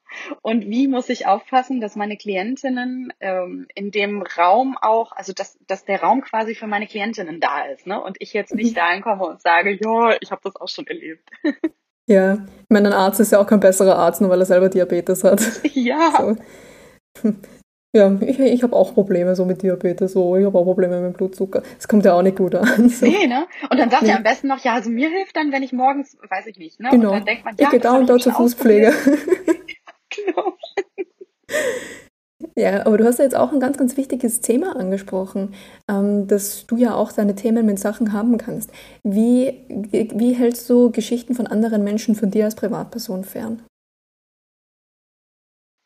und 0.41 0.69
wie 0.69 0.87
muss 0.87 1.09
ich 1.09 1.27
aufpassen, 1.27 1.81
dass 1.81 1.95
meine 1.95 2.17
Klientinnen 2.17 3.13
ähm, 3.19 3.67
in 3.75 3.91
dem 3.91 4.21
Raum 4.21 4.77
auch, 4.77 5.11
also 5.11 5.33
dass, 5.33 5.57
dass 5.67 5.85
der 5.85 6.01
Raum 6.01 6.21
quasi 6.21 6.55
für 6.55 6.67
meine 6.67 6.87
Klientinnen 6.87 7.39
da 7.39 7.65
ist, 7.65 7.85
ne? 7.85 8.01
Und 8.01 8.17
ich 8.19 8.33
jetzt 8.33 8.53
nicht 8.53 8.71
mhm. 8.71 8.75
da 8.75 8.87
ankomme 8.87 9.25
und 9.25 9.41
sage, 9.41 9.77
ja, 9.79 10.17
ich 10.19 10.31
habe 10.31 10.41
das 10.43 10.55
auch 10.55 10.67
schon 10.67 10.87
erlebt. 10.87 11.29
Ja, 12.09 12.33
ich 12.33 12.69
meine, 12.69 12.87
ein 12.87 12.93
Arzt 12.93 13.19
ist 13.19 13.31
ja 13.31 13.39
auch 13.39 13.45
kein 13.45 13.59
besserer 13.59 13.95
Arzt, 13.95 14.19
nur 14.19 14.31
weil 14.31 14.39
er 14.39 14.45
selber 14.45 14.67
Diabetes 14.67 15.23
hat. 15.23 15.41
Ja. 15.73 16.35
So. 17.23 17.31
Ja, 17.91 18.15
ich, 18.21 18.39
ich 18.39 18.61
habe 18.61 18.75
auch 18.75 18.93
Probleme 18.93 19.35
so 19.35 19.45
mit 19.45 19.63
Diabetes, 19.63 20.11
so 20.11 20.35
ich 20.35 20.45
habe 20.45 20.59
auch 20.59 20.63
Probleme 20.63 21.01
mit 21.01 21.17
Blutzucker. 21.17 21.63
Das 21.75 21.87
kommt 21.87 22.05
ja 22.05 22.13
auch 22.13 22.21
nicht 22.21 22.37
gut 22.37 22.53
an. 22.53 22.87
So. 22.87 23.07
Nee, 23.07 23.25
ne? 23.25 23.47
Und 23.67 23.79
dann 23.79 23.89
sagt 23.89 24.03
nee. 24.03 24.09
er 24.09 24.17
am 24.17 24.21
besten 24.21 24.47
noch, 24.47 24.63
ja, 24.63 24.73
also 24.73 24.91
mir 24.91 25.09
hilft 25.09 25.35
dann, 25.35 25.51
wenn 25.51 25.63
ich 25.63 25.73
morgens, 25.73 26.15
weiß 26.29 26.45
ich 26.45 26.59
nicht, 26.59 26.79
ne? 26.79 26.89
Genau. 26.91 27.07
Und 27.07 27.15
dann 27.15 27.25
denkt 27.25 27.45
man, 27.45 27.55
ja, 27.57 27.65
ich 27.65 27.71
gehe 27.71 27.79
da 27.79 27.97
und 27.97 28.07
da 28.07 28.19
zur 28.19 28.33
Fußpflege. 28.33 28.93
genau. 30.15 30.53
Ja, 32.59 32.85
aber 32.85 32.97
du 32.97 33.05
hast 33.05 33.19
ja 33.19 33.23
jetzt 33.23 33.37
auch 33.37 33.53
ein 33.53 33.61
ganz, 33.61 33.77
ganz 33.77 33.95
wichtiges 33.95 34.41
Thema 34.41 34.75
angesprochen, 34.75 35.53
ähm, 35.87 36.27
dass 36.27 36.67
du 36.67 36.75
ja 36.75 36.93
auch 36.93 37.13
deine 37.13 37.33
Themen 37.33 37.65
mit 37.65 37.79
Sachen 37.79 38.11
haben 38.11 38.37
kannst. 38.37 38.69
Wie, 39.01 39.63
wie 39.69 40.33
hältst 40.33 40.69
du 40.69 40.91
Geschichten 40.91 41.35
von 41.35 41.47
anderen 41.47 41.85
Menschen 41.85 42.15
von 42.15 42.31
dir 42.31 42.43
als 42.43 42.55
Privatperson 42.55 43.23
fern? 43.23 43.61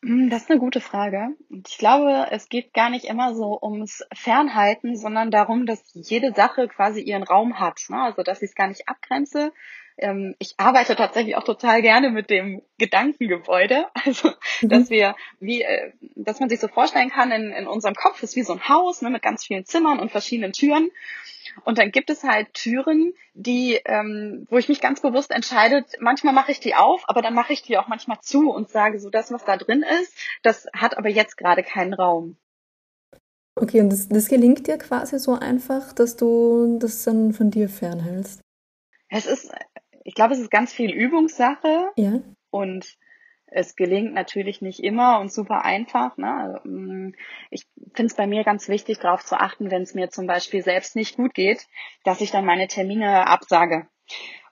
Hm, 0.04 0.30
das 0.30 0.42
ist 0.42 0.50
eine 0.50 0.58
gute 0.58 0.80
Frage. 0.80 1.28
Und 1.48 1.68
ich 1.68 1.78
glaube, 1.78 2.26
es 2.32 2.48
geht 2.48 2.74
gar 2.74 2.90
nicht 2.90 3.04
immer 3.04 3.36
so 3.36 3.56
ums 3.62 4.02
Fernhalten, 4.12 4.96
sondern 4.96 5.30
darum, 5.30 5.66
dass 5.66 5.80
jede 5.94 6.32
Sache 6.32 6.66
quasi 6.66 7.02
ihren 7.02 7.22
Raum 7.22 7.60
hat. 7.60 7.80
Ne? 7.88 8.02
Also, 8.02 8.24
dass 8.24 8.42
ich 8.42 8.50
es 8.50 8.56
gar 8.56 8.66
nicht 8.66 8.88
abgrenze, 8.88 9.52
ähm, 9.96 10.34
ich 10.38 10.54
arbeite 10.58 10.96
tatsächlich 10.96 11.36
auch 11.36 11.44
total 11.44 11.82
gerne 11.82 12.10
mit 12.10 12.30
dem 12.30 12.62
Gedankengebäude. 12.78 13.86
Also, 14.04 14.32
mhm. 14.60 14.68
dass 14.68 14.90
wir, 14.90 15.16
wie, 15.40 15.62
äh, 15.62 15.92
dass 16.14 16.38
man 16.38 16.50
sich 16.50 16.60
so 16.60 16.68
vorstellen 16.68 17.10
kann, 17.10 17.30
in, 17.30 17.52
in 17.52 17.66
unserem 17.66 17.94
Kopf 17.94 18.22
ist 18.22 18.36
wie 18.36 18.42
so 18.42 18.52
ein 18.52 18.68
Haus 18.68 19.00
ne, 19.00 19.08
mit 19.08 19.22
ganz 19.22 19.46
vielen 19.46 19.64
Zimmern 19.64 19.98
und 19.98 20.10
verschiedenen 20.10 20.52
Türen. 20.52 20.90
Und 21.64 21.78
dann 21.78 21.90
gibt 21.90 22.10
es 22.10 22.22
halt 22.22 22.52
Türen, 22.52 23.14
die, 23.32 23.80
ähm, 23.84 24.46
wo 24.50 24.58
ich 24.58 24.68
mich 24.68 24.80
ganz 24.80 25.00
bewusst 25.00 25.30
entscheide, 25.30 25.84
manchmal 26.00 26.34
mache 26.34 26.52
ich 26.52 26.60
die 26.60 26.74
auf, 26.74 27.04
aber 27.06 27.22
dann 27.22 27.34
mache 27.34 27.52
ich 27.52 27.62
die 27.62 27.78
auch 27.78 27.88
manchmal 27.88 28.20
zu 28.20 28.50
und 28.50 28.68
sage 28.68 28.98
so, 28.98 29.08
das, 29.08 29.32
was 29.32 29.44
da 29.44 29.56
drin 29.56 29.84
ist, 30.02 30.12
das 30.42 30.66
hat 30.74 30.98
aber 30.98 31.08
jetzt 31.08 31.36
gerade 31.36 31.62
keinen 31.62 31.94
Raum. 31.94 32.36
Okay, 33.56 33.80
und 33.80 33.90
das, 33.90 34.08
das 34.08 34.28
gelingt 34.28 34.66
dir 34.66 34.78
quasi 34.78 35.18
so 35.18 35.32
einfach, 35.34 35.92
dass 35.92 36.16
du 36.16 36.78
das 36.80 37.04
dann 37.04 37.32
von 37.32 37.50
dir 37.50 37.68
fernhältst? 37.68 38.40
Es 39.08 39.26
ist 39.26 39.50
ich 40.04 40.14
glaube, 40.14 40.34
es 40.34 40.40
ist 40.40 40.50
ganz 40.50 40.72
viel 40.72 40.92
Übungssache. 40.92 41.90
Ja. 41.96 42.20
Und 42.50 42.96
es 43.46 43.76
gelingt 43.76 44.14
natürlich 44.14 44.60
nicht 44.60 44.80
immer 44.80 45.20
und 45.20 45.32
super 45.32 45.64
einfach. 45.64 46.16
Ne? 46.16 46.32
Also, 46.32 46.58
mm, 46.68 47.14
ich 47.50 47.66
finde 47.94 48.10
es 48.10 48.14
bei 48.14 48.26
mir 48.26 48.44
ganz 48.44 48.68
wichtig, 48.68 48.98
darauf 48.98 49.24
zu 49.24 49.36
achten, 49.38 49.70
wenn 49.70 49.82
es 49.82 49.94
mir 49.94 50.10
zum 50.10 50.26
Beispiel 50.26 50.62
selbst 50.62 50.96
nicht 50.96 51.16
gut 51.16 51.34
geht, 51.34 51.66
dass 52.04 52.20
ich 52.20 52.30
dann 52.30 52.44
meine 52.44 52.68
Termine 52.68 53.26
absage. 53.26 53.86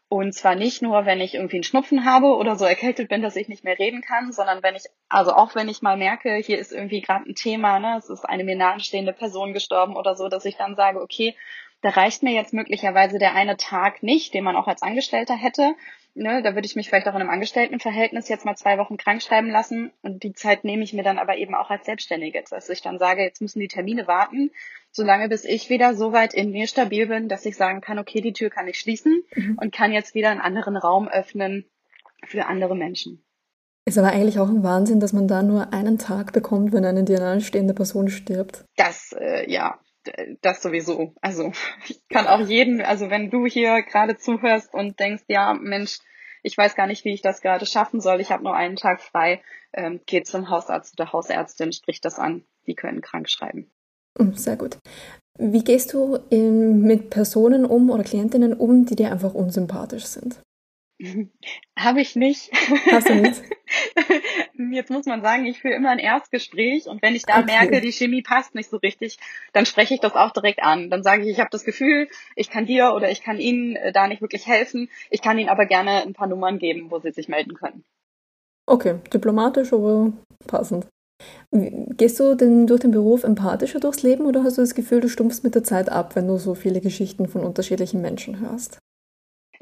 Und 0.08 0.34
zwar 0.34 0.54
nicht 0.54 0.82
nur, 0.82 1.06
wenn 1.06 1.22
ich 1.22 1.34
irgendwie 1.34 1.56
einen 1.56 1.64
Schnupfen 1.64 2.04
habe 2.04 2.36
oder 2.36 2.56
so 2.56 2.66
erkältet 2.66 3.08
bin, 3.08 3.22
dass 3.22 3.34
ich 3.34 3.48
nicht 3.48 3.64
mehr 3.64 3.78
reden 3.78 4.02
kann, 4.02 4.30
sondern 4.30 4.62
wenn 4.62 4.74
ich, 4.74 4.84
also 5.08 5.32
auch 5.32 5.54
wenn 5.54 5.70
ich 5.70 5.80
mal 5.80 5.96
merke, 5.96 6.34
hier 6.34 6.58
ist 6.58 6.70
irgendwie 6.70 7.00
gerade 7.00 7.28
ein 7.28 7.34
Thema, 7.34 7.78
ne, 7.78 7.96
es 7.96 8.10
ist 8.10 8.28
eine 8.28 8.44
mir 8.44 8.56
nahestehende 8.56 9.14
Person 9.14 9.54
gestorben 9.54 9.96
oder 9.96 10.14
so, 10.14 10.28
dass 10.28 10.44
ich 10.44 10.56
dann 10.58 10.76
sage, 10.76 11.00
okay, 11.00 11.34
da 11.83 11.90
reicht 11.90 12.23
mir 12.23 12.33
jetzt 12.33 12.53
möglicherweise 12.53 13.18
der 13.18 13.35
eine 13.35 13.57
Tag 13.57 14.03
nicht, 14.03 14.35
den 14.35 14.45
man 14.45 14.57
auch 14.57 14.68
als 14.68 14.83
Angestellter 14.83 15.35
hätte. 15.35 15.75
Ne, 16.14 16.42
da 16.42 16.55
würde 16.55 16.66
ich 16.66 16.77
mich 16.77 16.88
vielleicht 16.88 17.09
auch 17.09 17.14
in 17.14 17.23
einem 17.23 17.31
Angestelltenverhältnis 17.31 18.29
jetzt 18.29 18.45
mal 18.45 18.55
zwei 18.55 18.77
Wochen 18.77 18.99
krank 18.99 19.23
schreiben 19.23 19.51
lassen. 19.51 19.92
Und 20.03 20.23
die 20.23 20.35
Zeit 20.35 20.62
nehme 20.62 20.85
ich 20.85 20.92
mir 20.92 21.03
dann 21.03 21.18
aber 21.18 21.37
eben 21.37 21.55
auch 21.55 21.71
als 21.71 21.87
Selbstständige, 21.87 22.45
dass 22.49 22.68
ich 22.68 22.83
dann 22.83 22.99
sage, 22.99 23.23
jetzt 23.23 23.40
müssen 23.40 23.61
die 23.61 23.68
Termine 23.68 24.07
warten, 24.07 24.51
solange 24.90 25.29
bis 25.29 25.45
ich 25.45 25.71
wieder 25.71 25.95
so 25.95 26.12
weit 26.12 26.35
in 26.35 26.53
mir 26.53 26.66
stabil 26.66 27.07
bin, 27.07 27.29
dass 27.29 27.47
ich 27.47 27.57
sagen 27.57 27.81
kann, 27.81 27.99
okay, 27.99 28.21
die 28.21 28.35
Tür 28.35 28.51
kann 28.51 28.68
ich 28.68 28.79
schließen 28.79 29.25
mhm. 29.35 29.59
und 29.61 29.75
kann 29.75 29.90
jetzt 29.92 30.14
wieder 30.14 30.31
einen 30.31 30.40
anderen 30.40 30.77
Raum 30.77 31.09
öffnen 31.09 31.64
für 32.27 32.47
andere 32.47 32.77
Menschen. 32.77 33.25
Ist 33.87 33.99
aber 33.99 34.12
eigentlich 34.12 34.38
auch 34.38 34.49
ein 34.49 34.62
Wahnsinn, 34.62 35.01
dass 35.01 35.12
man 35.12 35.27
da 35.27 35.42
nur 35.42 35.73
einen 35.73 35.99
Tag 35.99 36.33
bekommt, 36.33 36.73
wenn 36.73 36.85
eine 36.85 37.03
dir 37.03 37.18
nahestehende 37.18 37.75
Person 37.75 38.09
stirbt. 38.11 38.64
Das, 38.77 39.12
äh, 39.18 39.51
ja, 39.51 39.81
das 40.40 40.62
sowieso. 40.62 41.14
Also 41.20 41.52
ich 41.88 42.00
kann 42.08 42.26
auch 42.26 42.40
jeden, 42.40 42.80
also 42.80 43.10
wenn 43.10 43.30
du 43.30 43.46
hier 43.46 43.82
gerade 43.82 44.16
zuhörst 44.16 44.74
und 44.74 44.98
denkst, 45.00 45.24
ja, 45.28 45.54
Mensch, 45.54 45.98
ich 46.42 46.56
weiß 46.56 46.74
gar 46.74 46.86
nicht, 46.86 47.04
wie 47.04 47.12
ich 47.12 47.22
das 47.22 47.40
gerade 47.40 47.66
schaffen 47.66 48.00
soll, 48.00 48.20
ich 48.20 48.30
habe 48.30 48.42
nur 48.42 48.56
einen 48.56 48.76
Tag 48.76 49.00
frei, 49.00 49.42
ähm, 49.72 50.00
geh 50.06 50.22
zum 50.22 50.50
Hausarzt 50.50 50.98
oder 50.98 51.12
Hausärztin, 51.12 51.72
sprich 51.72 52.00
das 52.00 52.18
an, 52.18 52.44
die 52.66 52.74
können 52.74 53.00
krank 53.00 53.28
schreiben. 53.28 53.70
Hm, 54.18 54.34
sehr 54.34 54.56
gut. 54.56 54.78
Wie 55.38 55.64
gehst 55.64 55.94
du 55.94 56.18
in, 56.28 56.82
mit 56.82 57.10
Personen 57.10 57.64
um 57.64 57.90
oder 57.90 58.04
Klientinnen 58.04 58.52
um, 58.52 58.84
die 58.84 58.96
dir 58.96 59.10
einfach 59.10 59.34
unsympathisch 59.34 60.04
sind? 60.04 60.40
Habe 61.78 62.00
ich 62.00 62.16
nicht. 62.16 62.50
Hast 62.90 63.08
du 63.08 63.14
nicht? 63.14 63.42
Jetzt 64.72 64.90
muss 64.90 65.06
man 65.06 65.22
sagen, 65.22 65.46
ich 65.46 65.60
führe 65.60 65.74
immer 65.74 65.90
ein 65.90 65.98
Erstgespräch 65.98 66.86
und 66.86 67.02
wenn 67.02 67.14
ich 67.14 67.24
da 67.24 67.38
okay. 67.38 67.46
merke, 67.46 67.80
die 67.80 67.92
Chemie 67.92 68.22
passt 68.22 68.54
nicht 68.54 68.70
so 68.70 68.76
richtig, 68.76 69.18
dann 69.52 69.66
spreche 69.66 69.94
ich 69.94 70.00
das 70.00 70.14
auch 70.14 70.30
direkt 70.32 70.62
an. 70.62 70.90
Dann 70.90 71.02
sage 71.02 71.22
ich, 71.22 71.28
ich 71.28 71.40
habe 71.40 71.50
das 71.50 71.64
Gefühl, 71.64 72.08
ich 72.36 72.50
kann 72.50 72.66
dir 72.66 72.92
oder 72.94 73.10
ich 73.10 73.22
kann 73.22 73.38
Ihnen 73.38 73.76
äh, 73.76 73.92
da 73.92 74.06
nicht 74.06 74.22
wirklich 74.22 74.46
helfen. 74.46 74.88
Ich 75.10 75.22
kann 75.22 75.38
Ihnen 75.38 75.48
aber 75.48 75.66
gerne 75.66 76.02
ein 76.02 76.12
paar 76.12 76.28
Nummern 76.28 76.58
geben, 76.58 76.90
wo 76.90 76.98
Sie 77.00 77.10
sich 77.10 77.28
melden 77.28 77.54
können. 77.54 77.84
Okay, 78.66 79.00
diplomatisch, 79.12 79.72
aber 79.72 80.12
passend. 80.46 80.86
Gehst 81.50 82.18
du 82.18 82.34
denn 82.34 82.66
durch 82.66 82.80
den 82.80 82.90
Beruf 82.90 83.24
empathischer 83.24 83.80
durchs 83.80 84.02
Leben 84.02 84.26
oder 84.26 84.42
hast 84.42 84.58
du 84.58 84.62
das 84.62 84.74
Gefühl, 84.74 85.00
du 85.00 85.08
stumpfst 85.08 85.44
mit 85.44 85.54
der 85.54 85.62
Zeit 85.62 85.88
ab, 85.88 86.16
wenn 86.16 86.26
du 86.26 86.36
so 86.38 86.54
viele 86.54 86.80
Geschichten 86.80 87.28
von 87.28 87.42
unterschiedlichen 87.42 88.00
Menschen 88.00 88.40
hörst? 88.40 88.82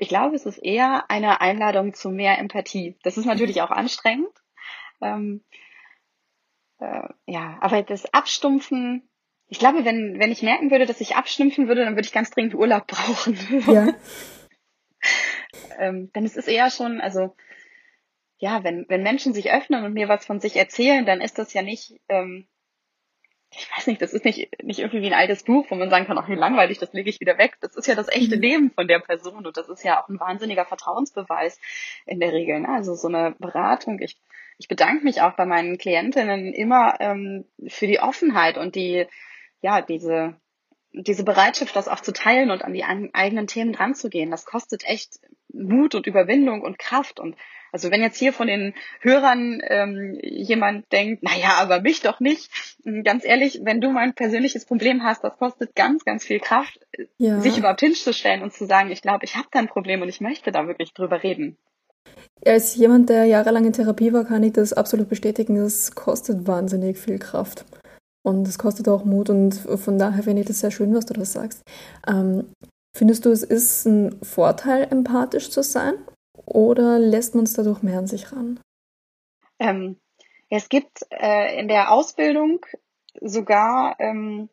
Ich 0.00 0.08
glaube, 0.08 0.34
es 0.34 0.46
ist 0.46 0.56
eher 0.56 1.10
eine 1.10 1.42
Einladung 1.42 1.92
zu 1.92 2.08
mehr 2.08 2.38
Empathie. 2.38 2.96
Das 3.02 3.18
ist 3.18 3.26
natürlich 3.26 3.60
auch 3.60 3.70
anstrengend. 3.70 4.32
Ähm, 5.02 5.44
äh, 6.78 7.08
ja, 7.26 7.58
aber 7.60 7.82
das 7.82 8.14
Abstumpfen, 8.14 9.10
ich 9.48 9.58
glaube, 9.58 9.84
wenn, 9.84 10.18
wenn 10.18 10.32
ich 10.32 10.42
merken 10.42 10.70
würde, 10.70 10.86
dass 10.86 11.02
ich 11.02 11.16
abstumpfen 11.16 11.68
würde, 11.68 11.84
dann 11.84 11.96
würde 11.96 12.06
ich 12.06 12.14
ganz 12.14 12.30
dringend 12.30 12.54
Urlaub 12.54 12.86
brauchen. 12.86 13.38
Ja. 13.66 13.88
ähm, 15.78 16.10
denn 16.14 16.24
es 16.24 16.34
ist 16.34 16.48
eher 16.48 16.70
schon, 16.70 17.02
also 17.02 17.36
ja, 18.38 18.64
wenn, 18.64 18.86
wenn 18.88 19.02
Menschen 19.02 19.34
sich 19.34 19.52
öffnen 19.52 19.84
und 19.84 19.92
mir 19.92 20.08
was 20.08 20.24
von 20.24 20.40
sich 20.40 20.56
erzählen, 20.56 21.04
dann 21.04 21.20
ist 21.20 21.38
das 21.38 21.52
ja 21.52 21.60
nicht, 21.60 22.00
ähm, 22.08 22.48
ich 23.52 23.68
weiß 23.76 23.88
nicht, 23.88 24.00
das 24.00 24.12
ist 24.12 24.24
nicht, 24.24 24.62
nicht 24.62 24.78
irgendwie 24.78 25.02
wie 25.02 25.08
ein 25.08 25.18
altes 25.18 25.42
Buch, 25.42 25.66
wo 25.70 25.74
man 25.74 25.90
sagen 25.90 26.06
kann, 26.06 26.16
ach, 26.18 26.28
wie 26.28 26.34
langweilig, 26.34 26.78
das 26.78 26.92
lege 26.92 27.10
ich 27.10 27.20
wieder 27.20 27.36
weg. 27.36 27.56
Das 27.60 27.74
ist 27.74 27.86
ja 27.86 27.96
das 27.96 28.08
echte 28.08 28.36
mhm. 28.36 28.42
Leben 28.42 28.70
von 28.70 28.86
der 28.86 29.00
Person 29.00 29.44
und 29.44 29.56
das 29.56 29.68
ist 29.68 29.82
ja 29.82 30.00
auch 30.00 30.08
ein 30.08 30.20
wahnsinniger 30.20 30.64
Vertrauensbeweis 30.64 31.58
in 32.06 32.20
der 32.20 32.32
Regel. 32.32 32.60
Ne? 32.60 32.68
Also 32.68 32.94
so 32.94 33.08
eine 33.08 33.34
Beratung, 33.38 34.00
ich, 34.00 34.16
ich 34.58 34.68
bedanke 34.68 35.04
mich 35.04 35.20
auch 35.22 35.32
bei 35.32 35.46
meinen 35.46 35.78
Klientinnen 35.78 36.52
immer 36.52 37.00
ähm, 37.00 37.44
für 37.66 37.88
die 37.88 37.98
Offenheit 37.98 38.56
und 38.56 38.76
die, 38.76 39.06
ja, 39.62 39.82
diese, 39.82 40.36
diese 40.92 41.24
Bereitschaft, 41.24 41.74
das 41.74 41.88
auch 41.88 42.00
zu 42.00 42.12
teilen 42.12 42.52
und 42.52 42.62
an 42.62 42.72
die 42.72 42.84
eigenen 42.84 43.48
Themen 43.48 43.72
dran 43.72 43.94
zu 43.94 44.10
gehen. 44.10 44.30
Das 44.30 44.46
kostet 44.46 44.84
echt 44.84 45.18
Mut 45.52 45.96
und 45.96 46.06
Überwindung 46.06 46.62
und 46.62 46.78
Kraft 46.78 47.18
und 47.18 47.36
also 47.72 47.90
wenn 47.90 48.02
jetzt 48.02 48.18
hier 48.18 48.32
von 48.32 48.46
den 48.46 48.74
Hörern 49.00 49.60
ähm, 49.68 50.18
jemand 50.22 50.90
denkt, 50.92 51.22
naja, 51.22 51.54
aber 51.58 51.80
mich 51.80 52.00
doch 52.00 52.20
nicht, 52.20 52.50
hm, 52.84 53.02
ganz 53.02 53.24
ehrlich, 53.24 53.60
wenn 53.64 53.80
du 53.80 53.90
mal 53.90 54.00
ein 54.00 54.14
persönliches 54.14 54.64
Problem 54.64 55.02
hast, 55.02 55.24
das 55.24 55.36
kostet 55.38 55.74
ganz, 55.74 56.04
ganz 56.04 56.24
viel 56.24 56.40
Kraft, 56.40 56.78
ja. 57.18 57.40
sich 57.40 57.58
überhaupt 57.58 57.80
hinzustellen 57.80 58.42
und 58.42 58.52
zu 58.52 58.66
sagen, 58.66 58.90
ich 58.90 59.02
glaube, 59.02 59.24
ich 59.24 59.36
habe 59.36 59.48
da 59.50 59.58
ein 59.58 59.68
Problem 59.68 60.02
und 60.02 60.08
ich 60.08 60.20
möchte 60.20 60.52
da 60.52 60.66
wirklich 60.66 60.92
drüber 60.94 61.22
reden. 61.22 61.56
Als 62.44 62.74
jemand, 62.76 63.10
der 63.10 63.24
jahrelang 63.24 63.66
in 63.66 63.72
Therapie 63.72 64.12
war, 64.12 64.24
kann 64.24 64.42
ich 64.42 64.54
das 64.54 64.72
absolut 64.72 65.08
bestätigen. 65.08 65.56
Das 65.56 65.94
kostet 65.94 66.46
wahnsinnig 66.46 66.98
viel 66.98 67.18
Kraft. 67.18 67.66
Und 68.22 68.48
es 68.48 68.58
kostet 68.58 68.88
auch 68.88 69.04
Mut. 69.04 69.28
Und 69.28 69.54
von 69.54 69.98
daher 69.98 70.22
finde 70.22 70.40
ich 70.40 70.48
das 70.48 70.60
sehr 70.60 70.70
schön, 70.70 70.94
was 70.94 71.06
du 71.06 71.14
das 71.14 71.32
sagst. 71.32 71.62
Ähm, 72.08 72.46
findest 72.96 73.26
du, 73.26 73.30
es 73.30 73.42
ist 73.42 73.86
ein 73.86 74.18
Vorteil, 74.22 74.88
empathisch 74.90 75.50
zu 75.50 75.62
sein? 75.62 75.94
Oder 76.46 76.98
lässt 76.98 77.34
man 77.34 77.44
es 77.44 77.52
dadurch 77.54 77.82
mehr 77.82 77.98
an 77.98 78.06
sich 78.06 78.32
ran? 78.32 78.60
Ähm, 79.58 79.96
es 80.48 80.68
gibt 80.68 81.06
äh, 81.10 81.58
in 81.58 81.68
der 81.68 81.92
Ausbildung 81.92 82.64
sogar, 83.20 83.96
ähm, 83.98 84.48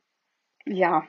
ja, 0.65 1.07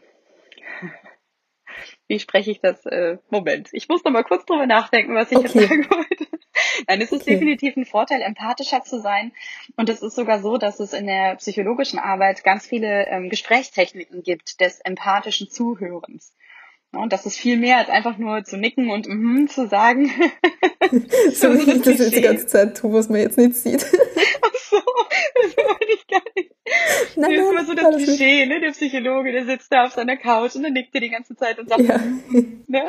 Wie 2.09 2.19
spreche 2.19 2.51
ich 2.51 2.61
das? 2.61 2.85
Äh, 2.87 3.19
Moment, 3.31 3.69
ich 3.73 3.89
muss 3.89 4.05
noch 4.05 4.13
mal 4.13 4.25
kurz 4.25 4.45
drüber 4.47 4.67
nachdenken, 4.67 5.15
was 5.15 5.31
ich 5.31 5.39
okay. 5.39 5.47
jetzt 5.47 5.69
sagen 5.69 5.91
wollte. 5.91 6.27
Nein, 6.89 7.01
es 7.01 7.13
ist 7.13 7.23
okay. 7.23 7.33
definitiv 7.33 7.77
ein 7.77 7.85
Vorteil, 7.85 8.23
empathischer 8.23 8.83
zu 8.83 9.01
sein. 9.01 9.33
Und 9.77 9.89
es 9.89 10.03
ist 10.03 10.15
sogar 10.15 10.41
so, 10.41 10.59
dass 10.59 10.81
es 10.81 10.93
in 10.93 11.07
der 11.07 11.37
psychologischen 11.37 11.99
Arbeit 11.99 12.45
ganz 12.45 12.67
viele 12.67 13.07
ähm, 13.09 13.29
Gesprächstechniken 13.29 14.23
gibt 14.23 14.61
des 14.61 14.81
empathischen 14.81 15.51
Zuhörens. 15.51 16.35
Und 16.93 17.13
das 17.13 17.27
ist 17.27 17.37
viel 17.37 17.59
mehr 17.59 17.77
als 17.77 17.91
einfach 17.91 18.17
nur 18.17 18.45
zu 18.45 18.57
nicken 18.57 18.91
und 18.91 19.07
mm 19.07 19.13
-hmm 19.13 19.47
zu 19.47 19.69
sagen. 19.69 20.11
so 21.33 21.55
wie 21.55 21.73
ich 21.73 21.83
das 21.83 21.99
jetzt 21.99 22.17
die 22.17 22.21
ganze 22.21 22.47
Zeit 22.47 22.77
tue, 22.77 22.93
was 22.93 23.09
man 23.09 23.21
jetzt 23.21 23.37
nicht 23.37 23.55
sieht. 23.55 23.85
Ach 24.43 24.55
so, 24.55 24.81
das 25.35 25.57
wollte 25.57 25.93
ich 25.93 26.07
gar 26.07 26.23
nicht. 26.35 26.53
Nein, 27.17 27.31
das 27.33 27.45
ist 27.45 27.51
immer 27.51 27.65
so 27.65 27.75
das 27.75 27.97
Klischee, 27.97 28.47
ne? 28.47 28.61
Der 28.61 28.71
Psychologe, 28.71 29.33
der 29.33 29.45
sitzt 29.45 29.73
da 29.73 29.85
auf 29.85 29.93
seiner 29.93 30.17
Couch 30.17 30.55
und 30.55 30.63
dann 30.63 30.73
nickt 30.73 30.95
er 30.95 31.01
die 31.01 31.11
ganze 31.11 31.35
Zeit 31.37 31.59
und 31.59 31.69
sagt, 31.69 31.83
ja, 31.83 31.99
ne? 32.67 32.85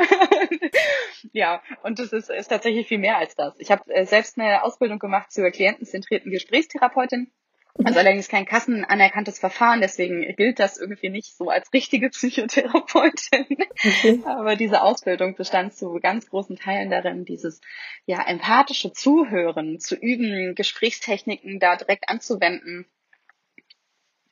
ja 1.33 1.61
und 1.83 1.99
das 1.99 2.13
ist, 2.13 2.29
ist 2.29 2.47
tatsächlich 2.47 2.87
viel 2.87 2.99
mehr 2.99 3.17
als 3.17 3.35
das. 3.35 3.53
Ich 3.59 3.71
habe 3.71 3.83
äh, 3.87 4.05
selbst 4.05 4.39
eine 4.39 4.63
Ausbildung 4.63 4.99
gemacht 4.99 5.31
zur 5.31 5.49
klientenzentrierten 5.49 6.31
Gesprächstherapeutin 6.31 7.31
also 7.75 7.99
allerdings 7.99 8.27
kein 8.27 8.45
kassenanerkanntes 8.45 9.39
Verfahren, 9.39 9.79
deswegen 9.81 10.21
gilt 10.35 10.59
das 10.59 10.77
irgendwie 10.77 11.09
nicht 11.09 11.35
so 11.35 11.49
als 11.49 11.71
richtige 11.73 12.09
Psychotherapeutin. 12.09 13.45
Okay. 13.85 14.21
Aber 14.25 14.55
diese 14.55 14.81
Ausbildung 14.81 15.35
bestand 15.35 15.73
zu 15.73 15.99
ganz 16.01 16.29
großen 16.29 16.57
Teilen 16.57 16.89
darin, 16.89 17.25
dieses 17.25 17.61
ja 18.05 18.21
empathische 18.27 18.91
Zuhören 18.91 19.79
zu 19.79 19.95
üben, 19.95 20.55
Gesprächstechniken 20.55 21.59
da 21.59 21.77
direkt 21.77 22.09
anzuwenden. 22.09 22.85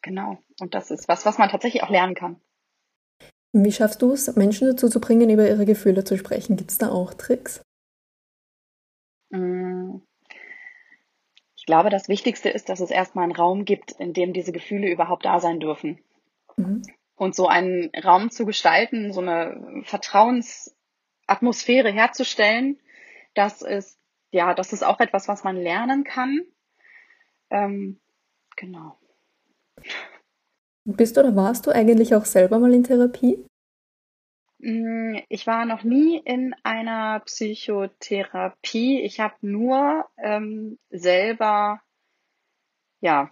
Genau. 0.02 0.38
Und 0.60 0.74
das 0.74 0.92
ist 0.92 1.08
was, 1.08 1.26
was 1.26 1.38
man 1.38 1.50
tatsächlich 1.50 1.84
auch 1.84 1.90
lernen 1.90 2.16
kann. 2.16 2.42
Wie 3.54 3.72
schaffst 3.72 4.02
du 4.02 4.12
es, 4.12 4.36
Menschen 4.36 4.68
dazu 4.68 4.90
zu 4.90 5.00
bringen, 5.00 5.30
über 5.30 5.48
ihre 5.48 5.66
Gefühle 5.66 6.04
zu 6.04 6.18
sprechen? 6.18 6.58
Gibt 6.58 6.72
es 6.72 6.78
da 6.78 6.90
auch 6.90 7.14
Tricks? 7.14 7.62
Mm 11.68 11.68
glaube, 11.68 11.92
das 11.92 12.10
Wichtigste 12.10 12.50
ist, 12.50 12.70
dass 12.70 12.80
es 12.80 12.90
erstmal 12.90 13.26
einen 13.26 13.36
Raum 13.36 13.64
gibt, 13.66 13.92
in 13.92 14.14
dem 14.14 14.34
diese 14.34 14.52
Gefühle 14.52 14.90
überhaupt 14.90 15.26
da 15.26 15.40
sein 15.40 15.60
dürfen. 15.60 16.00
Mhm. 16.56 16.82
Und 17.16 17.36
so 17.36 17.48
einen 17.48 17.92
Raum 18.04 18.32
zu 18.32 18.46
gestalten, 18.46 19.14
so 19.14 19.22
eine 19.22 19.84
Vertrauensatmosphäre 19.84 21.92
herzustellen, 21.92 22.80
das 23.36 23.62
ist, 23.62 24.00
ja, 24.32 24.56
das 24.56 24.74
ist 24.74 24.84
auch 24.84 25.00
etwas, 25.00 25.28
was 25.28 25.44
man 25.44 25.58
lernen 25.58 26.04
kann. 26.04 26.42
Ähm, 27.50 28.00
genau. 28.56 28.98
Bist 30.86 31.18
du 31.18 31.22
oder 31.22 31.36
warst 31.36 31.68
du 31.68 31.72
eigentlich 31.72 32.16
auch 32.16 32.26
selber 32.26 32.58
mal 32.60 32.74
in 32.74 32.84
Therapie? 32.84 33.47
Mm, 34.60 35.18
ich 35.30 35.46
war 35.46 35.66
noch 35.66 35.84
nie 35.84 36.18
in 36.18 36.56
einer 36.64 37.20
Psychotherapie. 37.22 39.02
Ich 39.02 39.20
habe 39.20 39.36
nur 39.42 40.06
ähm, 40.18 40.80
selber, 40.90 41.82
ja, 43.00 43.32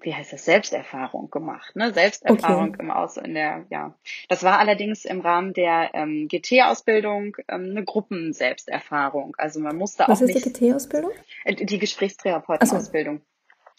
wie 0.00 0.14
heißt 0.14 0.32
das, 0.32 0.44
Selbsterfahrung 0.44 1.30
gemacht, 1.30 1.76
ne? 1.76 1.92
Selbsterfahrung 1.92 2.70
okay. 2.70 2.82
im 2.82 2.90
Aus 2.90 3.16
in 3.16 3.34
der, 3.34 3.66
ja. 3.70 3.94
Das 4.28 4.42
war 4.42 4.58
allerdings 4.58 5.04
im 5.04 5.20
Rahmen 5.20 5.52
der 5.52 5.90
ähm, 5.94 6.28
GT-Ausbildung 6.28 7.36
ähm, 7.48 7.70
eine 7.70 7.84
Gruppenselbsterfahrung. 7.84 9.34
Also 9.38 9.60
man 9.60 9.76
musste 9.76 10.04
Was 10.06 10.18
auch 10.18 10.24
ist 10.24 10.34
nicht. 10.34 10.46
die 10.46 10.52
GT-Ausbildung? 10.52 11.12
Äh, 11.44 11.54
die 11.54 11.78
Gesprächstherapeutenausbildung. 11.78 13.18
So. 13.18 13.35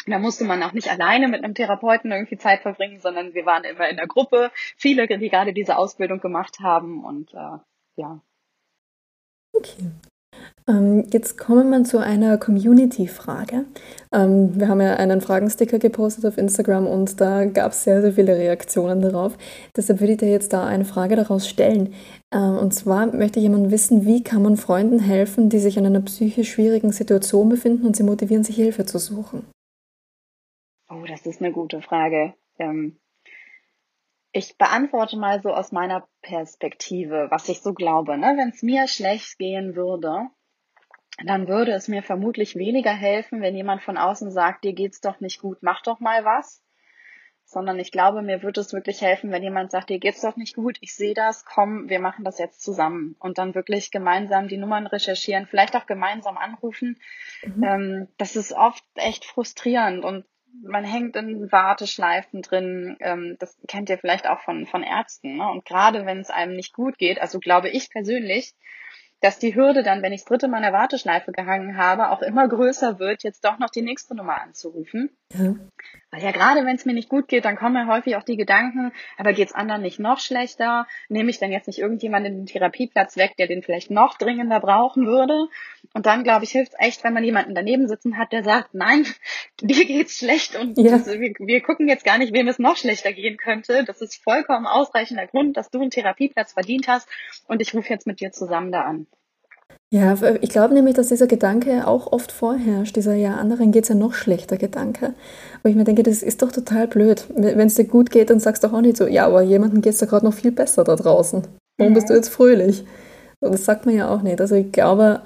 Da 0.08 0.20
musste 0.20 0.46
man 0.46 0.64
auch 0.64 0.74
nicht 0.74 0.90
alleine 0.90 1.28
mit 1.28 1.44
einem 1.44 1.54
Therapeuten 1.54 2.12
irgendwie 2.12 2.38
Zeit 2.38 2.62
verbringen, 2.62 3.00
sondern 3.00 3.34
wir 3.34 3.46
waren 3.46 3.64
immer 3.64 3.90
in 3.90 3.98
der 3.98 4.08
Gruppe. 4.08 4.52
Viele, 4.76 5.08
die 5.08 5.30
gerade 5.30 5.54
diese 5.54 5.78
Ausbildung 5.78 6.20
gemacht 6.20 6.60
haben 6.60 7.04
und 7.04 7.34
äh, 7.34 7.58
ja. 7.98 8.22
Okay. 9.54 9.92
Ähm, 10.68 11.06
jetzt 11.14 11.38
kommen 11.38 11.70
wir 11.70 11.84
zu 11.86 11.98
einer 11.98 12.38
Community-Frage. 12.38 13.66
Ähm, 14.14 14.60
wir 14.60 14.68
haben 14.68 14.82
ja 14.82 14.96
einen 14.96 15.22
Fragensticker 15.22 15.80
gepostet 15.80 16.26
auf 16.26 16.38
Instagram 16.38 16.86
und 16.88 17.22
da 17.22 17.46
gab 17.46 17.72
es 17.72 17.84
sehr, 17.84 18.02
sehr 18.02 18.14
viele 18.14 18.36
Reaktionen 18.36 19.02
darauf. 19.02 19.38
Deshalb 19.76 20.02
würde 20.02 20.14
ich 20.14 20.20
dir 20.20 20.30
jetzt 20.30 20.52
da 20.52 20.66
eine 20.66 20.84
Frage 20.84 21.16
daraus 21.16 21.48
stellen. 21.48 21.94
Ähm, 22.34 22.58
und 22.58 22.74
zwar 22.74 23.08
möchte 23.08 23.40
jemand 23.40 23.72
wissen, 23.72 24.06
wie 24.06 24.24
kann 24.24 24.42
man 24.42 24.58
Freunden 24.58 25.00
helfen, 25.00 25.50
die 25.50 25.60
sich 25.60 25.78
in 25.78 25.86
einer 25.86 26.02
psychisch 26.02 26.52
schwierigen 26.52 26.92
Situation 26.92 27.48
befinden 27.48 27.88
und 27.88 27.96
sie 27.96 28.04
motivieren, 28.04 28.44
sich 28.44 28.58
Hilfe 28.58 28.86
zu 28.86 29.00
suchen? 29.00 29.46
Oh, 30.90 31.06
das 31.06 31.26
ist 31.26 31.42
eine 31.42 31.52
gute 31.52 31.82
Frage. 31.82 32.34
Ähm, 32.60 33.00
ich 34.32 34.58
beantworte 34.58 35.18
mal 35.18 35.42
so 35.42 35.54
aus 35.54 35.72
meiner 35.72 36.08
Perspektive, 36.22 37.28
was 37.30 37.50
ich 37.50 37.62
so 37.62 37.74
glaube. 37.74 38.18
Ne? 38.18 38.36
Wenn 38.38 38.50
es 38.50 38.62
mir 38.62 38.88
schlecht 38.88 39.38
gehen 39.38 39.76
würde, 39.76 40.28
dann 41.26 41.48
würde 41.48 41.72
es 41.72 41.88
mir 41.88 42.04
vermutlich 42.04 42.56
weniger 42.56 42.94
helfen, 42.94 43.42
wenn 43.42 43.56
jemand 43.56 43.82
von 43.82 43.98
außen 43.98 44.32
sagt, 44.32 44.64
dir 44.64 44.74
geht's 44.74 45.02
doch 45.02 45.20
nicht 45.20 45.42
gut, 45.42 45.58
mach 45.62 45.82
doch 45.82 46.00
mal 46.00 46.24
was. 46.24 46.64
Sondern 47.44 47.80
ich 47.80 47.92
glaube, 47.94 48.22
mir 48.22 48.44
würde 48.44 48.60
es 48.60 48.74
wirklich 48.74 49.02
helfen, 49.02 49.32
wenn 49.32 49.42
jemand 49.42 49.72
sagt, 49.72 49.90
dir 49.90 50.00
geht's 50.00 50.22
doch 50.22 50.36
nicht 50.36 50.56
gut, 50.56 50.78
ich 50.82 50.94
sehe 50.94 51.14
das, 51.14 51.46
komm, 51.46 51.88
wir 51.90 52.00
machen 52.00 52.26
das 52.26 52.40
jetzt 52.40 52.62
zusammen. 52.62 53.16
Und 53.20 53.38
dann 53.38 53.56
wirklich 53.56 53.90
gemeinsam 53.90 54.50
die 54.50 54.58
Nummern 54.58 54.86
recherchieren, 54.86 55.48
vielleicht 55.48 55.76
auch 55.76 55.86
gemeinsam 55.86 56.38
anrufen. 56.38 57.00
Mhm. 57.44 57.64
Ähm, 57.64 58.08
das 58.18 58.36
ist 58.36 58.52
oft 58.52 58.84
echt 58.96 59.26
frustrierend 59.26 60.04
und 60.04 60.26
man 60.64 60.84
hängt 60.84 61.16
in 61.16 61.52
Warteschleifen 61.52 62.42
drin. 62.42 62.98
Ähm, 63.00 63.38
das 63.40 63.58
kennt 63.68 63.90
ihr 63.90 63.98
vielleicht 63.98 64.28
auch 64.28 64.42
von, 64.42 64.66
von 64.66 64.84
Ärzten. 64.84 65.38
Ne? 65.38 65.50
Und 65.50 65.66
gerade 65.66 66.06
wenn 66.06 66.20
es 66.20 66.30
einem 66.30 66.56
nicht 66.56 66.74
gut 66.74 66.98
geht, 66.98 67.22
also 67.22 67.40
glaube 67.40 67.70
ich 67.70 67.90
persönlich, 67.90 68.54
dass 69.20 69.40
die 69.40 69.56
Hürde 69.56 69.82
dann, 69.82 70.04
wenn 70.04 70.14
ich 70.14 70.22
das 70.22 70.30
dritte 70.30 70.48
Mal 70.48 70.58
in 70.58 70.64
der 70.64 70.74
Warteschleife 70.74 71.32
gehangen 71.32 71.78
habe, 71.78 72.12
auch 72.12 72.22
immer 72.22 72.48
größer 72.48 73.00
wird, 73.00 73.24
jetzt 73.24 73.44
doch 73.46 73.58
noch 73.58 73.70
die 73.70 73.82
nächste 73.82 74.16
Nummer 74.16 74.42
anzurufen. 74.42 75.10
Ja. 75.34 75.56
Weil 76.10 76.24
ja 76.24 76.32
gerade 76.32 76.66
wenn 76.66 76.78
es 76.78 76.86
mir 76.86 76.94
nicht 76.94 77.10
gut 77.10 77.28
geht, 77.28 77.44
dann 77.44 77.58
kommen 77.58 77.76
ja 77.76 77.94
häufig 77.94 78.16
auch 78.16 78.24
die 78.24 78.38
Gedanken, 78.38 78.94
aber 79.18 79.34
geht's 79.34 79.54
anderen 79.54 79.82
nicht 79.82 80.00
noch 80.00 80.20
schlechter? 80.20 80.88
Nehme 81.10 81.30
ich 81.30 81.38
denn 81.38 81.52
jetzt 81.52 81.68
nicht 81.68 81.80
irgendjemanden 81.80 82.34
den 82.34 82.46
Therapieplatz 82.46 83.18
weg, 83.18 83.36
der 83.38 83.48
den 83.48 83.62
vielleicht 83.62 83.92
noch 83.92 84.18
dringender 84.18 84.62
brauchen 84.62 85.06
würde? 85.06 85.50
Und 85.94 86.06
dann, 86.06 86.24
glaube 86.24 86.46
ich, 86.46 86.52
hilft 86.52 86.74
es 86.74 86.80
echt, 86.80 87.04
wenn 87.04 87.14
man 87.14 87.26
jemanden 87.26 87.56
daneben 87.56 87.90
sitzen 87.90 88.18
hat, 88.18 88.32
der 88.32 88.44
sagt, 88.44 88.74
nein, 88.74 89.06
dir 89.62 89.86
geht's 89.86 90.18
schlecht 90.18 90.56
und 90.56 90.78
ja. 90.78 90.92
das, 90.92 91.08
wir, 91.08 91.34
wir 91.40 91.62
gucken 91.62 91.90
jetzt 91.90 92.06
gar 92.06 92.18
nicht, 92.18 92.34
wem 92.34 92.48
es 92.48 92.58
noch 92.58 92.78
schlechter 92.78 93.12
gehen 93.12 93.36
könnte. 93.36 93.84
Das 93.84 94.02
ist 94.02 94.24
vollkommen 94.24 94.66
ausreichender 94.66 95.28
Grund, 95.28 95.58
dass 95.58 95.70
du 95.70 95.82
einen 95.82 95.92
Therapieplatz 95.92 96.54
verdient 96.54 96.88
hast 96.88 97.08
und 97.48 97.62
ich 97.62 97.74
rufe 97.74 97.90
jetzt 97.90 98.08
mit 98.08 98.22
dir 98.22 98.32
zusammen 98.32 98.72
da 98.72 98.84
an. 98.84 99.08
Ja, 99.90 100.18
ich 100.42 100.50
glaube 100.50 100.74
nämlich, 100.74 100.96
dass 100.96 101.08
dieser 101.08 101.28
Gedanke 101.28 101.88
auch 101.88 102.12
oft 102.12 102.34
vorherrscht, 102.34 102.98
dieser 102.98 103.16
ja, 103.16 103.36
anderen 103.36 103.72
geht 103.72 103.84
es 103.84 103.90
ja 103.90 103.96
noch 103.96 104.14
schlechter 104.14 104.58
Gedanke. 104.58 105.14
Wo 105.64 105.70
ich 105.70 105.76
mir 105.76 105.86
denke, 105.86 106.04
das 106.04 106.24
ist 106.24 106.42
doch 106.42 106.52
total 106.52 106.88
blöd. 106.88 107.26
Wenn 107.34 107.68
es 107.68 107.76
dir 107.76 107.86
gut 107.86 108.12
geht, 108.12 108.30
dann 108.30 108.42
sagst 108.42 108.64
du 108.64 108.68
doch 108.68 108.76
auch 108.76 108.82
nicht 108.82 108.98
so, 108.98 109.08
ja, 109.08 109.26
aber 109.26 109.44
jemandem 109.44 109.82
geht 109.82 109.94
es 109.94 110.00
da 110.00 110.06
gerade 110.06 110.26
noch 110.26 110.34
viel 110.34 110.52
besser 110.52 110.84
da 110.84 110.98
draußen. 110.98 111.48
Warum 111.78 111.94
bist 111.94 112.10
du 112.10 112.14
jetzt 112.16 112.30
fröhlich? 112.30 112.84
Und 113.40 113.54
das 113.54 113.64
sagt 113.64 113.86
man 113.86 113.96
ja 113.96 114.10
auch 114.10 114.24
nicht. 114.24 114.42
Also 114.42 114.56
ich 114.56 114.72
glaube, 114.74 115.22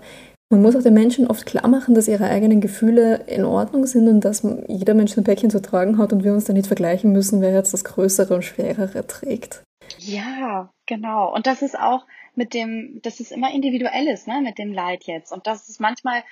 man 0.52 0.62
muss 0.62 0.76
auch 0.76 0.84
den 0.84 0.94
Menschen 0.94 1.28
oft 1.28 1.46
klar 1.46 1.68
machen, 1.68 1.96
dass 1.96 2.08
ihre 2.08 2.26
eigenen 2.26 2.62
Gefühle 2.62 3.22
in 3.26 3.46
Ordnung 3.46 3.86
sind 3.86 4.08
und 4.10 4.26
dass 4.26 4.46
jeder 4.68 4.94
Mensch 4.94 5.18
ein 5.18 5.24
Päckchen 5.24 5.50
zu 5.50 5.62
tragen 5.62 5.98
hat 5.98 6.14
und 6.14 6.24
wir 6.24 6.34
uns 6.34 6.44
da 6.44 6.54
nicht 6.54 6.68
vergleichen 6.68 7.14
müssen, 7.14 7.42
wer 7.42 7.54
jetzt 7.54 7.74
das 7.74 7.84
Größere 7.84 8.36
und 8.36 8.44
Schwerere 8.44 9.08
trägt. 9.08 9.64
Ja, 9.98 10.70
genau. 10.86 11.34
Und 11.34 11.48
das 11.48 11.62
ist 11.62 11.80
auch 11.80 12.06
mit 12.36 12.54
dem, 12.54 13.00
dass 13.02 13.20
es 13.20 13.32
immer 13.32 13.54
individuell 13.54 14.08
ist, 14.08 14.28
ne, 14.28 14.42
mit 14.42 14.58
dem 14.58 14.74
Leid 14.74 15.04
jetzt. 15.06 15.32
Und 15.32 15.48
das 15.48 15.70
ist 15.70 15.80
manchmal 15.80 16.24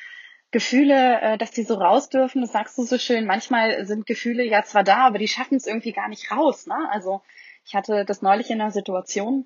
Gefühle, 0.52 1.22
äh, 1.22 1.38
dass 1.38 1.52
die 1.52 1.64
so 1.64 1.76
raus 1.76 2.10
dürfen, 2.10 2.42
das 2.42 2.52
sagst 2.52 2.78
du 2.78 2.84
so 2.84 2.98
schön. 2.98 3.26
Manchmal 3.26 3.86
sind 3.86 4.06
Gefühle 4.06 4.44
ja 4.44 4.64
zwar 4.64 4.84
da, 4.84 5.06
aber 5.08 5.20
die 5.20 5.28
schaffen 5.28 5.58
es 5.58 5.68
irgendwie 5.68 5.92
gar 5.92 6.10
nicht 6.10 6.32
raus. 6.32 6.66
Ne? 6.66 6.76
Also 6.92 7.22
ich 7.66 7.76
hatte 7.76 8.04
das 8.06 8.22
neulich 8.22 8.50
in 8.50 8.60
einer 8.60 8.72
Situation, 8.72 9.46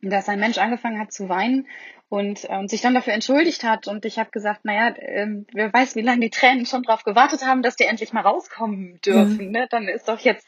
dass 0.00 0.28
ein 0.28 0.40
Mensch 0.40 0.58
angefangen 0.58 0.98
hat 0.98 1.12
zu 1.12 1.28
weinen 1.28 1.66
und, 2.08 2.48
äh, 2.48 2.56
und 2.56 2.70
sich 2.70 2.80
dann 2.80 2.94
dafür 2.94 3.12
entschuldigt 3.12 3.62
hat. 3.62 3.88
Und 3.88 4.04
ich 4.06 4.18
habe 4.18 4.30
gesagt, 4.30 4.64
naja, 4.64 4.94
äh, 4.96 5.26
wer 5.52 5.72
weiß, 5.72 5.96
wie 5.96 6.02
lange 6.02 6.20
die 6.20 6.30
Tränen 6.30 6.64
schon 6.64 6.82
drauf 6.82 7.04
gewartet 7.04 7.44
haben, 7.44 7.62
dass 7.62 7.76
die 7.76 7.84
endlich 7.84 8.12
mal 8.12 8.22
rauskommen 8.22 9.00
dürfen. 9.04 9.46
Mhm. 9.46 9.52
Ne? 9.52 9.66
Dann 9.70 9.86
ist 9.86 10.08
doch 10.08 10.20
jetzt, 10.20 10.46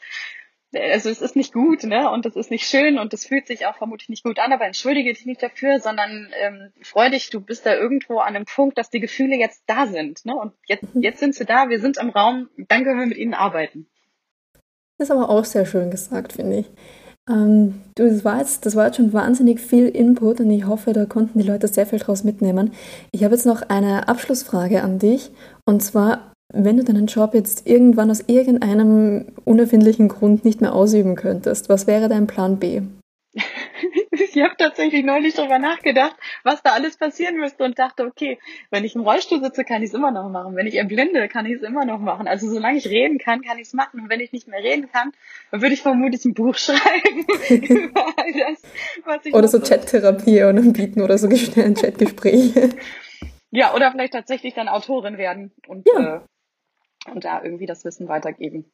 also 0.75 1.09
es 1.09 1.21
ist 1.21 1.35
nicht 1.35 1.53
gut, 1.53 1.83
ne? 1.83 2.09
Und 2.11 2.25
es 2.25 2.35
ist 2.35 2.51
nicht 2.51 2.67
schön 2.67 2.97
und 2.99 3.13
es 3.13 3.25
fühlt 3.25 3.47
sich 3.47 3.65
auch 3.65 3.77
vermutlich 3.77 4.09
nicht 4.09 4.23
gut 4.23 4.39
an, 4.39 4.51
aber 4.51 4.65
entschuldige 4.65 5.13
dich 5.13 5.25
nicht 5.25 5.41
dafür, 5.41 5.79
sondern 5.79 6.29
ähm, 6.41 6.71
freu 6.81 7.09
dich, 7.09 7.29
du 7.29 7.41
bist 7.41 7.65
da 7.65 7.75
irgendwo 7.75 8.19
an 8.19 8.35
einem 8.35 8.45
Punkt, 8.45 8.77
dass 8.77 8.89
die 8.89 8.99
Gefühle 8.99 9.35
jetzt 9.35 9.63
da 9.67 9.87
sind. 9.87 10.25
Ne? 10.25 10.35
Und 10.35 10.53
jetzt, 10.65 10.95
mhm. 10.95 11.01
jetzt 11.01 11.19
sind 11.19 11.35
sie 11.35 11.45
da, 11.45 11.69
wir 11.69 11.79
sind 11.79 11.97
im 11.97 12.09
Raum, 12.09 12.49
dann 12.57 12.83
können 12.83 12.99
wir 12.99 13.07
mit 13.07 13.17
ihnen 13.17 13.33
arbeiten. 13.33 13.87
Das 14.97 15.09
ist 15.09 15.15
aber 15.15 15.29
auch 15.29 15.45
sehr 15.45 15.65
schön 15.65 15.91
gesagt, 15.91 16.33
finde 16.33 16.59
ich. 16.59 16.67
Ähm, 17.27 17.81
du, 17.95 18.07
das, 18.07 18.23
war 18.23 18.39
jetzt, 18.39 18.65
das 18.65 18.75
war 18.75 18.85
jetzt 18.85 18.97
schon 18.97 19.11
wahnsinnig 19.11 19.59
viel 19.59 19.87
Input 19.87 20.39
und 20.39 20.51
ich 20.51 20.67
hoffe, 20.67 20.93
da 20.93 21.05
konnten 21.05 21.39
die 21.39 21.47
Leute 21.47 21.67
sehr 21.67 21.87
viel 21.87 21.99
draus 21.99 22.23
mitnehmen. 22.23 22.73
Ich 23.11 23.23
habe 23.23 23.33
jetzt 23.33 23.47
noch 23.47 23.63
eine 23.63 24.07
Abschlussfrage 24.07 24.83
an 24.83 24.99
dich 24.99 25.31
und 25.65 25.81
zwar, 25.81 26.33
Wenn 26.53 26.77
du 26.77 26.83
deinen 26.83 27.07
Job 27.07 27.33
jetzt 27.33 27.67
irgendwann 27.67 28.11
aus 28.11 28.23
irgendeinem 28.27 29.33
unerfindlichen 29.45 30.07
Grund 30.07 30.45
nicht 30.45 30.61
mehr 30.61 30.73
ausüben 30.73 31.15
könntest, 31.15 31.69
was 31.69 31.87
wäre 31.87 32.07
dein 32.07 32.27
Plan 32.27 32.59
B? 32.59 32.81
ich 34.11 34.41
habe 34.41 34.55
tatsächlich 34.57 35.03
neulich 35.03 35.33
darüber 35.33 35.59
nachgedacht, 35.59 36.15
was 36.43 36.61
da 36.61 36.71
alles 36.71 36.97
passieren 36.97 37.37
müsste 37.37 37.63
und 37.63 37.77
dachte, 37.77 38.05
okay, 38.05 38.39
wenn 38.69 38.83
ich 38.83 38.95
im 38.95 39.01
Rollstuhl 39.01 39.43
sitze, 39.43 39.63
kann 39.63 39.81
ich 39.81 39.89
es 39.89 39.93
immer 39.93 40.11
noch 40.11 40.29
machen. 40.29 40.55
Wenn 40.55 40.67
ich 40.67 40.75
erblinde, 40.75 41.27
kann 41.27 41.45
ich 41.45 41.53
es 41.53 41.61
immer 41.61 41.85
noch 41.85 41.99
machen. 41.99 42.27
Also 42.27 42.47
solange 42.47 42.77
ich 42.77 42.87
reden 42.87 43.17
kann, 43.17 43.41
kann 43.41 43.57
ich 43.57 43.67
es 43.67 43.73
machen. 43.73 44.01
Und 44.01 44.09
wenn 44.09 44.19
ich 44.19 44.31
nicht 44.31 44.47
mehr 44.47 44.63
reden 44.63 44.89
kann, 44.91 45.11
dann 45.51 45.61
würde 45.61 45.73
ich 45.73 45.81
vermutlich 45.81 46.23
ein 46.25 46.33
Buch 46.33 46.55
schreiben 46.57 47.25
über 47.49 48.05
all 48.17 48.31
das, 48.33 48.61
was 49.03 49.25
ich 49.25 49.33
Oder 49.33 49.47
so 49.47 49.59
Chat-Therapie 49.59 50.43
und 50.43 50.73
bieten 50.73 51.01
oder 51.01 51.17
so 51.17 51.27
Chatgespräche. 51.29 52.69
ja, 53.51 53.73
oder 53.73 53.91
vielleicht 53.91 54.13
tatsächlich 54.13 54.53
dann 54.53 54.67
Autorin 54.67 55.17
werden 55.17 55.51
und, 55.67 55.87
ja. 55.87 56.17
äh, 56.17 56.19
und 57.11 57.25
da 57.25 57.43
irgendwie 57.43 57.65
das 57.65 57.85
Wissen 57.85 58.07
weitergeben. 58.07 58.71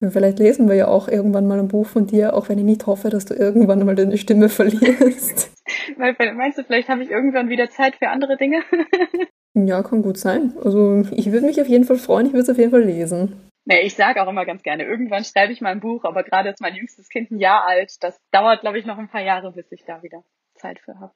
Vielleicht 0.00 0.38
lesen 0.38 0.68
wir 0.68 0.74
ja 0.74 0.88
auch 0.88 1.08
irgendwann 1.08 1.46
mal 1.46 1.58
ein 1.58 1.68
Buch 1.68 1.86
von 1.86 2.06
dir, 2.06 2.34
auch 2.34 2.50
wenn 2.50 2.58
ich 2.58 2.64
nicht 2.64 2.86
hoffe, 2.86 3.08
dass 3.08 3.24
du 3.24 3.34
irgendwann 3.34 3.84
mal 3.84 3.94
deine 3.94 4.18
Stimme 4.18 4.48
verlierst. 4.50 5.52
Meinst 5.96 6.58
du, 6.58 6.64
vielleicht 6.64 6.88
habe 6.88 7.02
ich 7.02 7.10
irgendwann 7.10 7.48
wieder 7.48 7.70
Zeit 7.70 7.96
für 7.96 8.08
andere 8.08 8.36
Dinge? 8.36 8.62
ja, 9.54 9.82
kann 9.82 10.02
gut 10.02 10.18
sein. 10.18 10.52
Also 10.62 11.02
ich 11.12 11.32
würde 11.32 11.46
mich 11.46 11.60
auf 11.60 11.68
jeden 11.68 11.84
Fall 11.84 11.96
freuen, 11.96 12.26
ich 12.26 12.32
würde 12.32 12.42
es 12.42 12.50
auf 12.50 12.58
jeden 12.58 12.72
Fall 12.72 12.84
lesen. 12.84 13.50
Nee, 13.64 13.80
ich 13.80 13.94
sage 13.94 14.22
auch 14.22 14.28
immer 14.28 14.44
ganz 14.44 14.62
gerne, 14.62 14.84
irgendwann 14.84 15.24
schreibe 15.24 15.52
ich 15.52 15.60
mal 15.60 15.72
ein 15.72 15.80
Buch, 15.80 16.04
aber 16.04 16.22
gerade 16.22 16.50
ist 16.50 16.60
mein 16.60 16.76
jüngstes 16.76 17.08
Kind 17.08 17.30
ein 17.30 17.38
Jahr 17.38 17.66
alt. 17.66 17.96
Das 18.00 18.16
dauert, 18.30 18.60
glaube 18.60 18.78
ich, 18.78 18.86
noch 18.86 18.98
ein 18.98 19.08
paar 19.08 19.22
Jahre, 19.22 19.50
bis 19.50 19.72
ich 19.72 19.84
da 19.84 20.02
wieder 20.02 20.22
Zeit 20.54 20.78
für 20.78 21.00
habe. 21.00 21.12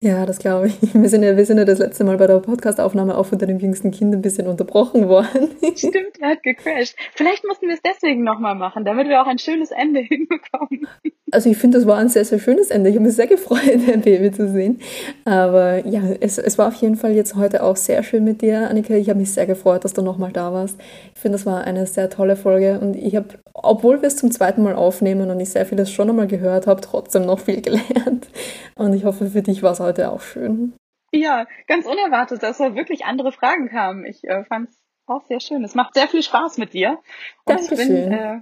Ja, 0.00 0.26
das 0.26 0.38
glaube 0.38 0.68
ich. 0.68 0.94
Wir 0.94 1.08
sind, 1.08 1.22
ja, 1.22 1.36
wir 1.36 1.46
sind 1.46 1.58
ja 1.58 1.64
das 1.64 1.78
letzte 1.78 2.04
Mal 2.04 2.18
bei 2.18 2.26
der 2.26 2.38
Podcastaufnahme 2.40 3.16
auch 3.16 3.26
von 3.26 3.38
deinem 3.38 3.58
jüngsten 3.58 3.90
Kind 3.90 4.14
ein 4.14 4.22
bisschen 4.22 4.46
unterbrochen 4.46 5.08
worden. 5.08 5.50
Stimmt, 5.76 6.20
er 6.20 6.30
hat 6.30 6.42
gecrashed. 6.42 6.96
Vielleicht 7.14 7.44
mussten 7.44 7.68
wir 7.68 7.74
es 7.74 7.82
deswegen 7.82 8.22
nochmal 8.22 8.54
machen, 8.54 8.84
damit 8.84 9.08
wir 9.08 9.22
auch 9.22 9.26
ein 9.26 9.38
schönes 9.38 9.70
Ende 9.70 10.00
hinbekommen. 10.00 10.86
Also 11.32 11.48
ich 11.48 11.56
finde, 11.56 11.78
das 11.78 11.86
war 11.86 11.96
ein 11.96 12.10
sehr, 12.10 12.24
sehr 12.24 12.38
schönes 12.38 12.70
Ende. 12.70 12.90
Ich 12.90 12.96
habe 12.96 13.06
mich 13.06 13.16
sehr 13.16 13.26
gefreut, 13.26 13.60
dein 13.88 14.02
Baby 14.02 14.30
zu 14.30 14.48
sehen. 14.48 14.80
Aber 15.24 15.84
ja, 15.86 16.02
es, 16.20 16.38
es 16.38 16.58
war 16.58 16.68
auf 16.68 16.74
jeden 16.74 16.96
Fall 16.96 17.12
jetzt 17.12 17.34
heute 17.34 17.62
auch 17.62 17.76
sehr 17.76 18.02
schön 18.02 18.24
mit 18.24 18.42
dir, 18.42 18.68
Annika. 18.68 18.94
Ich 18.94 19.08
habe 19.08 19.18
mich 19.18 19.32
sehr 19.32 19.46
gefreut, 19.46 19.84
dass 19.84 19.94
du 19.94 20.02
nochmal 20.02 20.32
da 20.32 20.52
warst. 20.52 20.78
Ich 21.14 21.20
finde, 21.20 21.38
das 21.38 21.46
war 21.46 21.64
eine 21.64 21.86
sehr 21.86 22.10
tolle 22.10 22.36
Folge 22.36 22.78
und 22.78 22.94
ich 22.94 23.16
habe, 23.16 23.28
obwohl 23.54 24.02
wir 24.02 24.08
es 24.08 24.16
zum 24.16 24.30
zweiten 24.30 24.62
Mal 24.62 24.74
aufnehmen 24.74 25.30
und 25.30 25.40
ich 25.40 25.50
sehr 25.50 25.64
vieles 25.64 25.90
schon 25.90 26.10
einmal 26.10 26.26
gehört 26.26 26.66
habe, 26.66 26.82
trotzdem 26.82 27.24
noch 27.24 27.40
viel 27.40 27.60
gelernt. 27.62 28.28
Und 28.74 28.92
ich 28.92 29.04
hoffe, 29.04 29.26
für 29.30 29.42
dich 29.42 29.62
war 29.62 29.72
es 29.72 29.80
heute 29.80 30.10
auch 30.10 30.20
schön. 30.20 30.74
Ja, 31.12 31.46
ganz 31.68 31.86
unerwartet, 31.86 32.42
dass 32.42 32.58
da 32.58 32.74
wirklich 32.74 33.04
andere 33.04 33.32
Fragen 33.32 33.68
kamen. 33.68 34.04
Ich 34.04 34.24
äh, 34.24 34.44
fand 34.44 34.68
es 34.68 34.76
auch 35.06 35.24
sehr 35.26 35.40
schön. 35.40 35.64
Es 35.64 35.74
macht 35.74 35.94
sehr 35.94 36.08
viel 36.08 36.22
Spaß 36.22 36.58
mit 36.58 36.72
dir. 36.72 36.98
Und 37.44 37.60
Dankeschön. 37.60 37.78
ich 37.78 37.86
bin, 37.86 38.12
äh, 38.12 38.40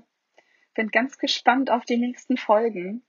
bin 0.75 0.89
ganz 0.89 1.19
gespannt 1.19 1.71
auf 1.71 1.85
die 1.85 1.97
nächsten 1.97 2.37
Folgen. 2.37 3.03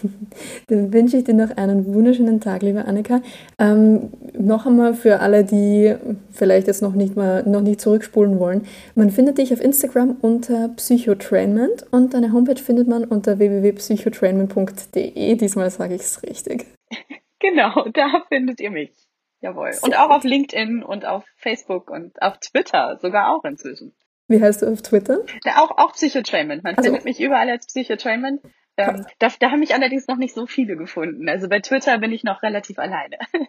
Dann 0.68 0.92
wünsche 0.92 1.16
ich 1.16 1.24
dir 1.24 1.34
noch 1.34 1.56
einen 1.56 1.94
wunderschönen 1.94 2.40
Tag, 2.40 2.62
liebe 2.62 2.84
Annika. 2.84 3.20
Ähm, 3.58 4.10
noch 4.38 4.66
einmal 4.66 4.94
für 4.94 5.20
alle, 5.20 5.44
die 5.44 5.94
vielleicht 6.30 6.66
jetzt 6.66 6.82
noch 6.82 6.94
nicht 6.94 7.16
mal 7.16 7.42
noch 7.44 7.60
nicht 7.60 7.80
zurückspulen 7.80 8.38
wollen. 8.38 8.66
Man 8.94 9.10
findet 9.10 9.38
dich 9.38 9.52
auf 9.52 9.60
Instagram 9.60 10.16
unter 10.20 10.68
Psychotrainment 10.68 11.86
und 11.90 12.14
deine 12.14 12.32
Homepage 12.32 12.60
findet 12.60 12.88
man 12.88 13.04
unter 13.04 13.38
www.psychotrainment.de. 13.38 15.34
Diesmal 15.36 15.70
sage 15.70 15.94
ich 15.94 16.02
es 16.02 16.22
richtig. 16.22 16.66
Genau, 17.44 17.88
da 17.92 18.22
findet 18.28 18.60
ihr 18.60 18.70
mich. 18.70 18.92
Jawohl. 19.40 19.72
Und 19.82 19.98
auch 19.98 20.10
auf 20.10 20.22
LinkedIn 20.22 20.84
und 20.84 21.04
auf 21.04 21.24
Facebook 21.34 21.90
und 21.90 22.22
auf 22.22 22.38
Twitter 22.38 22.98
sogar 23.02 23.34
auch 23.34 23.42
inzwischen. 23.44 23.92
Wie 24.28 24.40
heißt 24.40 24.62
du 24.62 24.66
auf 24.72 24.82
Twitter? 24.82 25.20
Ja, 25.44 25.62
auch, 25.62 25.70
auch 25.78 25.92
Psychotrainment. 25.92 26.64
Man 26.64 26.76
also. 26.76 26.88
findet 26.88 27.04
mich 27.04 27.20
überall 27.20 27.50
als 27.50 27.66
Psychotrainment. 27.66 28.40
Ähm, 28.78 29.04
da, 29.18 29.28
da 29.38 29.50
haben 29.50 29.60
mich 29.60 29.74
allerdings 29.74 30.08
noch 30.08 30.16
nicht 30.16 30.34
so 30.34 30.46
viele 30.46 30.76
gefunden. 30.76 31.28
Also 31.28 31.48
bei 31.48 31.60
Twitter 31.60 31.98
bin 31.98 32.12
ich 32.12 32.24
noch 32.24 32.42
relativ 32.42 32.78
alleine. 32.78 33.18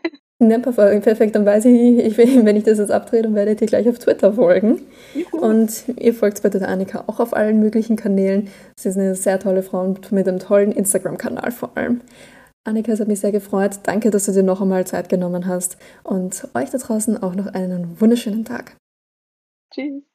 Ja, 0.49 0.57
perfekt. 0.59 1.35
Dann 1.35 1.45
weiß 1.45 1.65
ich, 1.65 1.99
ich, 1.99 2.17
wenn 2.45 2.55
ich 2.55 2.63
das 2.63 2.77
jetzt 2.77 2.91
abdrehe, 2.91 3.21
dann 3.21 3.35
werde 3.35 3.51
ich 3.51 3.57
dir 3.57 3.65
gleich 3.65 3.87
auf 3.87 3.99
Twitter 3.99 4.33
folgen. 4.33 4.81
Juhu. 5.13 5.37
Und 5.37 5.85
ihr 5.97 6.13
folgt 6.13 6.43
bei 6.43 6.49
der 6.49 6.67
Annika 6.67 7.05
auch 7.07 7.19
auf 7.19 7.33
allen 7.33 7.59
möglichen 7.59 7.95
Kanälen. 7.95 8.49
Sie 8.75 8.89
ist 8.89 8.97
eine 8.97 9.15
sehr 9.15 9.39
tolle 9.39 9.63
Frau 9.63 9.81
und 9.81 10.11
mit 10.11 10.27
einem 10.27 10.39
tollen 10.39 10.71
Instagram-Kanal 10.71 11.51
vor 11.51 11.77
allem. 11.77 12.01
Annika, 12.65 12.93
es 12.93 12.99
hat 12.99 13.07
mich 13.07 13.19
sehr 13.19 13.31
gefreut. 13.31 13.79
Danke, 13.83 14.09
dass 14.09 14.25
du 14.25 14.31
dir 14.31 14.43
noch 14.43 14.61
einmal 14.61 14.85
Zeit 14.85 15.09
genommen 15.09 15.47
hast. 15.47 15.77
Und 16.03 16.47
euch 16.53 16.69
da 16.69 16.77
draußen 16.77 17.21
auch 17.21 17.35
noch 17.35 17.47
einen 17.47 17.99
wunderschönen 17.99 18.45
Tag. 18.45 18.75
Tschüss. 19.73 20.12